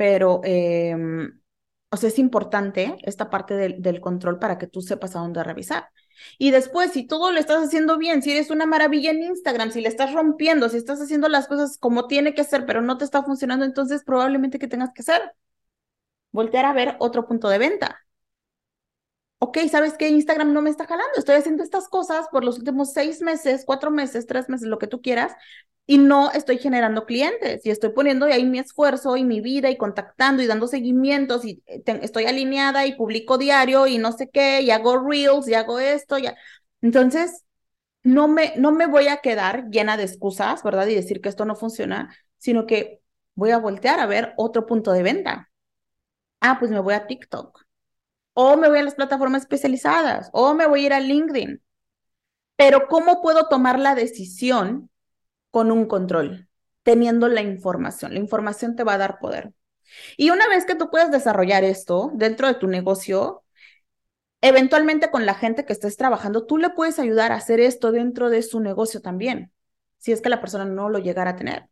pero, 0.00 0.40
em, 0.44 1.42
o 1.90 1.96
sea, 1.98 2.08
es 2.08 2.18
importante 2.18 2.96
esta 3.02 3.28
parte 3.28 3.52
del, 3.54 3.82
del 3.82 4.00
control 4.00 4.38
para 4.38 4.56
que 4.56 4.66
tú 4.66 4.80
sepas 4.80 5.14
a 5.14 5.18
dónde 5.20 5.44
revisar. 5.44 5.90
Y 6.38 6.50
después, 6.52 6.92
si 6.92 7.06
todo 7.06 7.30
lo 7.32 7.38
estás 7.38 7.62
haciendo 7.62 7.98
bien, 7.98 8.22
si 8.22 8.30
eres 8.32 8.50
una 8.50 8.64
maravilla 8.64 9.10
en 9.10 9.22
Instagram, 9.22 9.70
si 9.72 9.82
le 9.82 9.88
estás 9.90 10.14
rompiendo, 10.14 10.70
si 10.70 10.78
estás 10.78 11.02
haciendo 11.02 11.28
las 11.28 11.48
cosas 11.48 11.76
como 11.78 12.06
tiene 12.06 12.32
que 12.34 12.44
ser, 12.44 12.64
pero 12.64 12.80
no 12.80 12.96
te 12.96 13.04
está 13.04 13.22
funcionando, 13.22 13.66
entonces 13.66 14.02
probablemente 14.02 14.58
que 14.58 14.68
tengas 14.68 14.90
que 14.94 15.02
hacer, 15.02 15.20
voltear 16.32 16.64
a 16.64 16.72
ver 16.72 16.96
otro 16.98 17.26
punto 17.28 17.48
de 17.48 17.58
venta. 17.58 18.00
Ok, 19.38 19.58
¿sabes 19.70 19.94
qué? 19.98 20.08
Instagram 20.08 20.52
no 20.52 20.60
me 20.62 20.70
está 20.70 20.86
jalando. 20.86 21.12
Estoy 21.18 21.36
haciendo 21.36 21.62
estas 21.62 21.88
cosas 21.88 22.26
por 22.30 22.44
los 22.44 22.58
últimos 22.58 22.92
seis 22.92 23.22
meses, 23.22 23.64
cuatro 23.66 23.90
meses, 23.90 24.26
tres 24.26 24.48
meses, 24.50 24.68
lo 24.68 24.78
que 24.78 24.86
tú 24.86 25.00
quieras, 25.00 25.32
y 25.90 25.98
no 25.98 26.30
estoy 26.30 26.58
generando 26.58 27.04
clientes 27.04 27.66
y 27.66 27.70
estoy 27.70 27.90
poniendo 27.90 28.26
ahí 28.26 28.46
mi 28.46 28.60
esfuerzo 28.60 29.16
y 29.16 29.24
mi 29.24 29.40
vida 29.40 29.70
y 29.70 29.76
contactando 29.76 30.40
y 30.40 30.46
dando 30.46 30.68
seguimientos 30.68 31.44
y 31.44 31.64
eh, 31.66 31.82
estoy 32.02 32.26
alineada 32.26 32.86
y 32.86 32.94
publico 32.94 33.38
diario 33.38 33.88
y 33.88 33.98
no 33.98 34.12
sé 34.12 34.30
qué 34.30 34.60
y 34.62 34.70
hago 34.70 34.98
reels 35.04 35.48
y 35.48 35.54
hago 35.54 35.80
esto 35.80 36.16
ya. 36.16 36.36
Entonces, 36.80 37.44
no 38.04 38.28
me, 38.28 38.52
no 38.56 38.70
me 38.70 38.86
voy 38.86 39.08
a 39.08 39.16
quedar 39.16 39.68
llena 39.68 39.96
de 39.96 40.04
excusas, 40.04 40.62
¿verdad? 40.62 40.86
Y 40.86 40.94
decir 40.94 41.20
que 41.20 41.28
esto 41.28 41.44
no 41.44 41.56
funciona, 41.56 42.14
sino 42.38 42.66
que 42.66 43.00
voy 43.34 43.50
a 43.50 43.58
voltear 43.58 43.98
a 43.98 44.06
ver 44.06 44.32
otro 44.36 44.66
punto 44.66 44.92
de 44.92 45.02
venta. 45.02 45.50
Ah, 46.40 46.58
pues 46.60 46.70
me 46.70 46.78
voy 46.78 46.94
a 46.94 47.08
TikTok. 47.08 47.64
O 48.34 48.56
me 48.56 48.68
voy 48.68 48.78
a 48.78 48.84
las 48.84 48.94
plataformas 48.94 49.42
especializadas. 49.42 50.30
O 50.32 50.54
me 50.54 50.68
voy 50.68 50.84
a 50.84 50.86
ir 50.86 50.92
a 50.92 51.00
LinkedIn. 51.00 51.60
Pero 52.54 52.86
¿cómo 52.86 53.22
puedo 53.22 53.48
tomar 53.48 53.80
la 53.80 53.96
decisión 53.96 54.89
con 55.50 55.70
un 55.70 55.86
control, 55.86 56.48
teniendo 56.82 57.28
la 57.28 57.42
información. 57.42 58.14
La 58.14 58.20
información 58.20 58.76
te 58.76 58.84
va 58.84 58.94
a 58.94 58.98
dar 58.98 59.18
poder. 59.18 59.52
Y 60.16 60.30
una 60.30 60.48
vez 60.48 60.64
que 60.64 60.74
tú 60.74 60.90
puedes 60.90 61.10
desarrollar 61.10 61.64
esto 61.64 62.10
dentro 62.14 62.46
de 62.46 62.54
tu 62.54 62.68
negocio, 62.68 63.42
eventualmente 64.40 65.10
con 65.10 65.26
la 65.26 65.34
gente 65.34 65.64
que 65.64 65.72
estés 65.72 65.96
trabajando, 65.96 66.46
tú 66.46 66.58
le 66.58 66.70
puedes 66.70 66.98
ayudar 66.98 67.32
a 67.32 67.36
hacer 67.36 67.60
esto 67.60 67.92
dentro 67.92 68.30
de 68.30 68.42
su 68.42 68.60
negocio 68.60 69.00
también, 69.02 69.52
si 69.98 70.12
es 70.12 70.20
que 70.20 70.28
la 70.28 70.40
persona 70.40 70.64
no 70.64 70.88
lo 70.88 70.98
llegara 70.98 71.32
a 71.32 71.36
tener. 71.36 71.68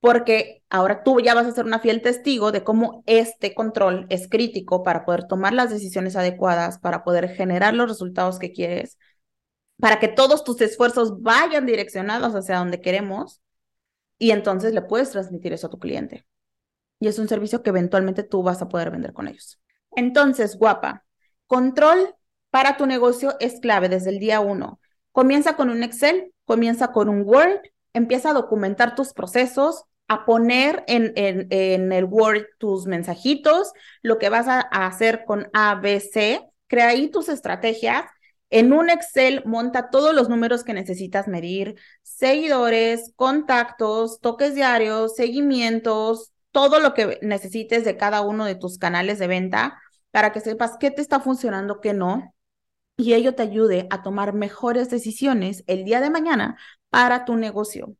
Porque 0.00 0.62
ahora 0.68 1.02
tú 1.02 1.20
ya 1.20 1.34
vas 1.34 1.46
a 1.46 1.52
ser 1.52 1.64
una 1.64 1.78
fiel 1.78 2.02
testigo 2.02 2.52
de 2.52 2.62
cómo 2.62 3.02
este 3.06 3.54
control 3.54 4.06
es 4.10 4.28
crítico 4.28 4.82
para 4.82 5.04
poder 5.06 5.26
tomar 5.26 5.54
las 5.54 5.70
decisiones 5.70 6.14
adecuadas, 6.14 6.78
para 6.78 7.04
poder 7.04 7.30
generar 7.30 7.72
los 7.74 7.88
resultados 7.88 8.38
que 8.38 8.52
quieres, 8.52 8.98
para 9.80 9.98
que 10.00 10.08
todos 10.08 10.44
tus 10.44 10.60
esfuerzos 10.60 11.22
vayan 11.22 11.66
direccionados 11.66 12.34
hacia 12.34 12.58
donde 12.58 12.80
queremos 12.80 13.42
y 14.18 14.30
entonces 14.30 14.72
le 14.72 14.82
puedes 14.82 15.10
transmitir 15.10 15.52
eso 15.52 15.66
a 15.66 15.70
tu 15.70 15.78
cliente. 15.78 16.26
Y 17.00 17.08
es 17.08 17.18
un 17.18 17.28
servicio 17.28 17.62
que 17.62 17.70
eventualmente 17.70 18.22
tú 18.22 18.42
vas 18.42 18.62
a 18.62 18.68
poder 18.68 18.90
vender 18.90 19.12
con 19.12 19.28
ellos. 19.28 19.60
Entonces, 19.90 20.56
guapa, 20.56 21.04
control 21.46 22.14
para 22.50 22.76
tu 22.76 22.86
negocio 22.86 23.34
es 23.40 23.60
clave 23.60 23.88
desde 23.88 24.10
el 24.10 24.18
día 24.18 24.40
uno. 24.40 24.80
Comienza 25.12 25.56
con 25.56 25.70
un 25.70 25.82
Excel, 25.82 26.32
comienza 26.44 26.92
con 26.92 27.08
un 27.08 27.22
Word, 27.22 27.60
empieza 27.92 28.30
a 28.30 28.34
documentar 28.34 28.94
tus 28.94 29.12
procesos, 29.12 29.84
a 30.08 30.24
poner 30.24 30.84
en, 30.86 31.12
en, 31.16 31.46
en 31.50 31.92
el 31.92 32.04
Word 32.04 32.44
tus 32.58 32.86
mensajitos, 32.86 33.72
lo 34.02 34.18
que 34.18 34.28
vas 34.28 34.48
a, 34.48 34.60
hacer 34.60 35.24
con 35.24 35.48
ABC, 35.52 36.42
crea 36.66 36.88
ahí 36.88 37.08
tus 37.08 37.28
estrategias 37.28 38.04
en 38.50 38.72
un 38.72 38.90
Excel 38.90 39.42
monta 39.44 39.90
todos 39.90 40.14
los 40.14 40.28
números 40.28 40.64
que 40.64 40.74
necesitas 40.74 41.28
medir, 41.28 41.76
seguidores, 42.02 43.12
contactos, 43.16 44.20
toques 44.20 44.54
diarios, 44.54 45.14
seguimientos, 45.16 46.32
todo 46.52 46.78
lo 46.78 46.94
que 46.94 47.18
necesites 47.22 47.84
de 47.84 47.96
cada 47.96 48.20
uno 48.20 48.44
de 48.44 48.54
tus 48.54 48.78
canales 48.78 49.18
de 49.18 49.26
venta 49.26 49.80
para 50.10 50.32
que 50.32 50.40
sepas 50.40 50.76
qué 50.78 50.90
te 50.90 51.02
está 51.02 51.18
funcionando, 51.20 51.80
qué 51.80 51.92
no, 51.94 52.34
y 52.96 53.14
ello 53.14 53.34
te 53.34 53.42
ayude 53.42 53.86
a 53.90 54.02
tomar 54.02 54.32
mejores 54.34 54.90
decisiones 54.90 55.64
el 55.66 55.84
día 55.84 56.00
de 56.00 56.10
mañana 56.10 56.56
para 56.90 57.24
tu 57.24 57.36
negocio. 57.36 57.96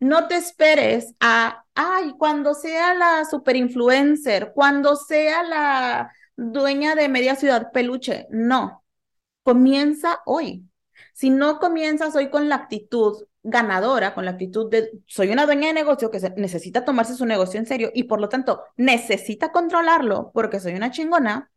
No 0.00 0.28
te 0.28 0.36
esperes 0.36 1.14
a, 1.20 1.64
ay, 1.74 2.14
cuando 2.18 2.54
sea 2.54 2.94
la 2.94 3.24
super 3.24 3.56
influencer, 3.56 4.52
cuando 4.54 4.96
sea 4.96 5.42
la 5.42 6.12
dueña 6.36 6.94
de 6.94 7.08
media 7.08 7.36
ciudad 7.36 7.72
peluche. 7.72 8.26
No, 8.30 8.84
comienza 9.46 10.22
hoy. 10.26 10.68
Si 11.14 11.30
no 11.30 11.60
comienzas 11.60 12.16
hoy 12.16 12.30
con 12.30 12.48
la 12.48 12.56
actitud 12.56 13.26
ganadora, 13.44 14.12
con 14.12 14.24
la 14.24 14.32
actitud 14.32 14.68
de 14.68 14.90
soy 15.06 15.30
una 15.30 15.46
dueña 15.46 15.68
de 15.68 15.74
negocio 15.74 16.10
que 16.10 16.18
necesita 16.36 16.84
tomarse 16.84 17.14
su 17.14 17.26
negocio 17.26 17.60
en 17.60 17.66
serio 17.66 17.92
y 17.94 18.04
por 18.04 18.20
lo 18.20 18.28
tanto 18.28 18.64
necesita 18.76 19.52
controlarlo 19.52 20.32
porque 20.34 20.58
soy 20.58 20.74
una 20.74 20.90
chingona, 20.90 21.52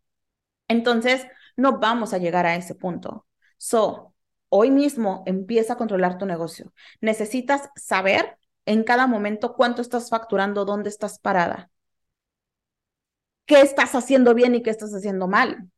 entonces 0.68 1.26
no 1.58 1.80
vamos 1.80 2.14
a 2.14 2.20
llegar 2.20 2.46
a 2.46 2.56
ese 2.56 2.76
punto. 2.76 3.26
So, 3.58 4.14
hoy 4.50 4.70
mismo 4.70 5.24
empieza 5.26 5.74
a 5.74 5.78
controlar 5.78 6.20
tu 6.20 6.28
negocio. 6.28 6.72
Necesitas 7.02 7.70
saber 7.76 8.38
en 8.68 8.84
cada 8.84 9.08
momento 9.08 9.56
cuánto 9.56 9.82
estás 9.82 10.10
facturando, 10.10 10.64
dónde 10.64 10.90
estás 10.90 11.18
parada, 11.18 11.72
qué 13.48 13.62
estás 13.62 13.96
haciendo 13.96 14.36
bien 14.36 14.54
y 14.54 14.62
qué 14.62 14.70
estás 14.70 14.94
haciendo 14.94 15.28
mal 15.28 15.72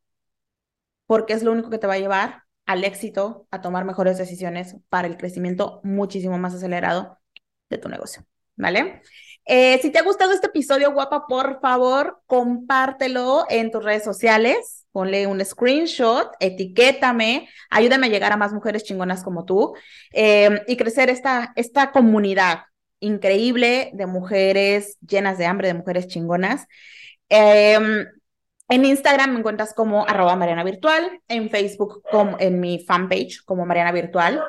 porque 1.06 1.32
es 1.32 1.42
lo 1.42 1.52
único 1.52 1.70
que 1.70 1.78
te 1.78 1.86
va 1.86 1.94
a 1.94 1.98
llevar 1.98 2.42
al 2.66 2.84
éxito, 2.84 3.46
a 3.50 3.60
tomar 3.60 3.84
mejores 3.84 4.18
decisiones 4.18 4.76
para 4.88 5.08
el 5.08 5.16
crecimiento 5.16 5.80
muchísimo 5.82 6.38
más 6.38 6.54
acelerado 6.54 7.18
de 7.68 7.78
tu 7.78 7.88
negocio, 7.88 8.24
¿vale? 8.56 9.02
Eh, 9.44 9.78
si 9.82 9.90
te 9.90 9.98
ha 9.98 10.02
gustado 10.02 10.32
este 10.32 10.46
episodio, 10.46 10.92
guapa, 10.92 11.26
por 11.26 11.60
favor, 11.60 12.20
compártelo 12.26 13.44
en 13.48 13.72
tus 13.72 13.82
redes 13.82 14.04
sociales, 14.04 14.86
ponle 14.92 15.26
un 15.26 15.44
screenshot, 15.44 16.30
etiquétame, 16.38 17.48
ayúdame 17.68 18.06
a 18.06 18.10
llegar 18.10 18.32
a 18.32 18.36
más 18.36 18.52
mujeres 18.52 18.84
chingonas 18.84 19.24
como 19.24 19.44
tú 19.44 19.74
eh, 20.12 20.62
y 20.68 20.76
crecer 20.76 21.10
esta, 21.10 21.52
esta 21.56 21.90
comunidad 21.90 22.60
increíble 23.00 23.90
de 23.94 24.06
mujeres 24.06 24.96
llenas 25.00 25.38
de 25.38 25.46
hambre, 25.46 25.68
de 25.68 25.74
mujeres 25.74 26.06
chingonas. 26.06 26.68
Eh, 27.28 28.06
en 28.72 28.86
Instagram 28.86 29.32
me 29.32 29.38
encuentras 29.40 29.74
como 29.74 30.08
arroba 30.08 30.34
Mariana 30.34 30.64
Virtual, 30.64 31.20
en 31.28 31.50
Facebook 31.50 32.02
como 32.10 32.38
en 32.40 32.58
mi 32.58 32.78
fanpage 32.78 33.44
como 33.44 33.66
Mariana 33.66 33.92
Virtual. 33.92 34.42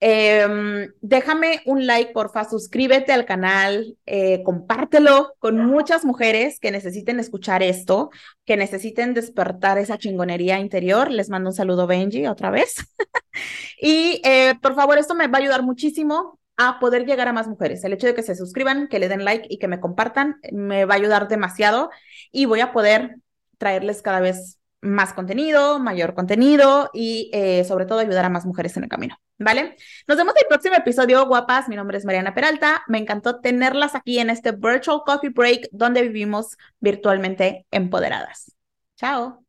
Em, 0.00 0.92
déjame 1.00 1.60
un 1.64 1.86
like, 1.86 2.12
porfa, 2.12 2.42
suscríbete 2.42 3.12
al 3.12 3.24
canal, 3.24 3.96
eh, 4.04 4.42
compártelo 4.42 5.34
con 5.38 5.64
muchas 5.64 6.04
mujeres 6.04 6.58
que 6.58 6.72
necesiten 6.72 7.20
escuchar 7.20 7.62
esto, 7.62 8.10
que 8.44 8.56
necesiten 8.56 9.14
despertar 9.14 9.78
esa 9.78 9.96
chingonería 9.96 10.58
interior. 10.58 11.08
Les 11.12 11.30
mando 11.30 11.50
un 11.50 11.54
saludo, 11.54 11.86
Benji, 11.86 12.26
otra 12.26 12.50
vez. 12.50 12.74
y 13.80 14.20
eh, 14.24 14.56
por 14.60 14.74
favor, 14.74 14.98
esto 14.98 15.14
me 15.14 15.28
va 15.28 15.38
a 15.38 15.40
ayudar 15.40 15.62
muchísimo 15.62 16.40
a 16.56 16.80
poder 16.80 17.06
llegar 17.06 17.28
a 17.28 17.32
más 17.32 17.46
mujeres. 17.46 17.84
El 17.84 17.92
hecho 17.92 18.08
de 18.08 18.14
que 18.16 18.24
se 18.24 18.34
suscriban, 18.34 18.88
que 18.88 18.98
le 18.98 19.08
den 19.08 19.24
like 19.24 19.46
y 19.48 19.60
que 19.60 19.68
me 19.68 19.78
compartan, 19.78 20.40
me 20.50 20.84
va 20.84 20.94
a 20.94 20.96
ayudar 20.96 21.28
demasiado 21.28 21.90
y 22.32 22.46
voy 22.46 22.58
a 22.58 22.72
poder 22.72 23.18
traerles 23.62 24.02
cada 24.02 24.18
vez 24.18 24.58
más 24.80 25.12
contenido, 25.12 25.78
mayor 25.78 26.14
contenido 26.14 26.90
y 26.92 27.30
eh, 27.32 27.62
sobre 27.62 27.86
todo 27.86 28.00
ayudar 28.00 28.24
a 28.24 28.28
más 28.28 28.44
mujeres 28.44 28.76
en 28.76 28.82
el 28.82 28.88
camino, 28.88 29.16
¿vale? 29.38 29.76
Nos 30.08 30.18
vemos 30.18 30.34
en 30.34 30.40
el 30.42 30.48
próximo 30.48 30.74
episodio, 30.74 31.24
guapas. 31.26 31.68
Mi 31.68 31.76
nombre 31.76 31.96
es 31.96 32.04
Mariana 32.04 32.34
Peralta. 32.34 32.82
Me 32.88 32.98
encantó 32.98 33.38
tenerlas 33.40 33.94
aquí 33.94 34.18
en 34.18 34.30
este 34.30 34.50
Virtual 34.50 35.02
Coffee 35.06 35.30
Break 35.30 35.68
donde 35.70 36.02
vivimos 36.02 36.56
virtualmente 36.80 37.64
empoderadas. 37.70 38.52
Chao. 38.96 39.44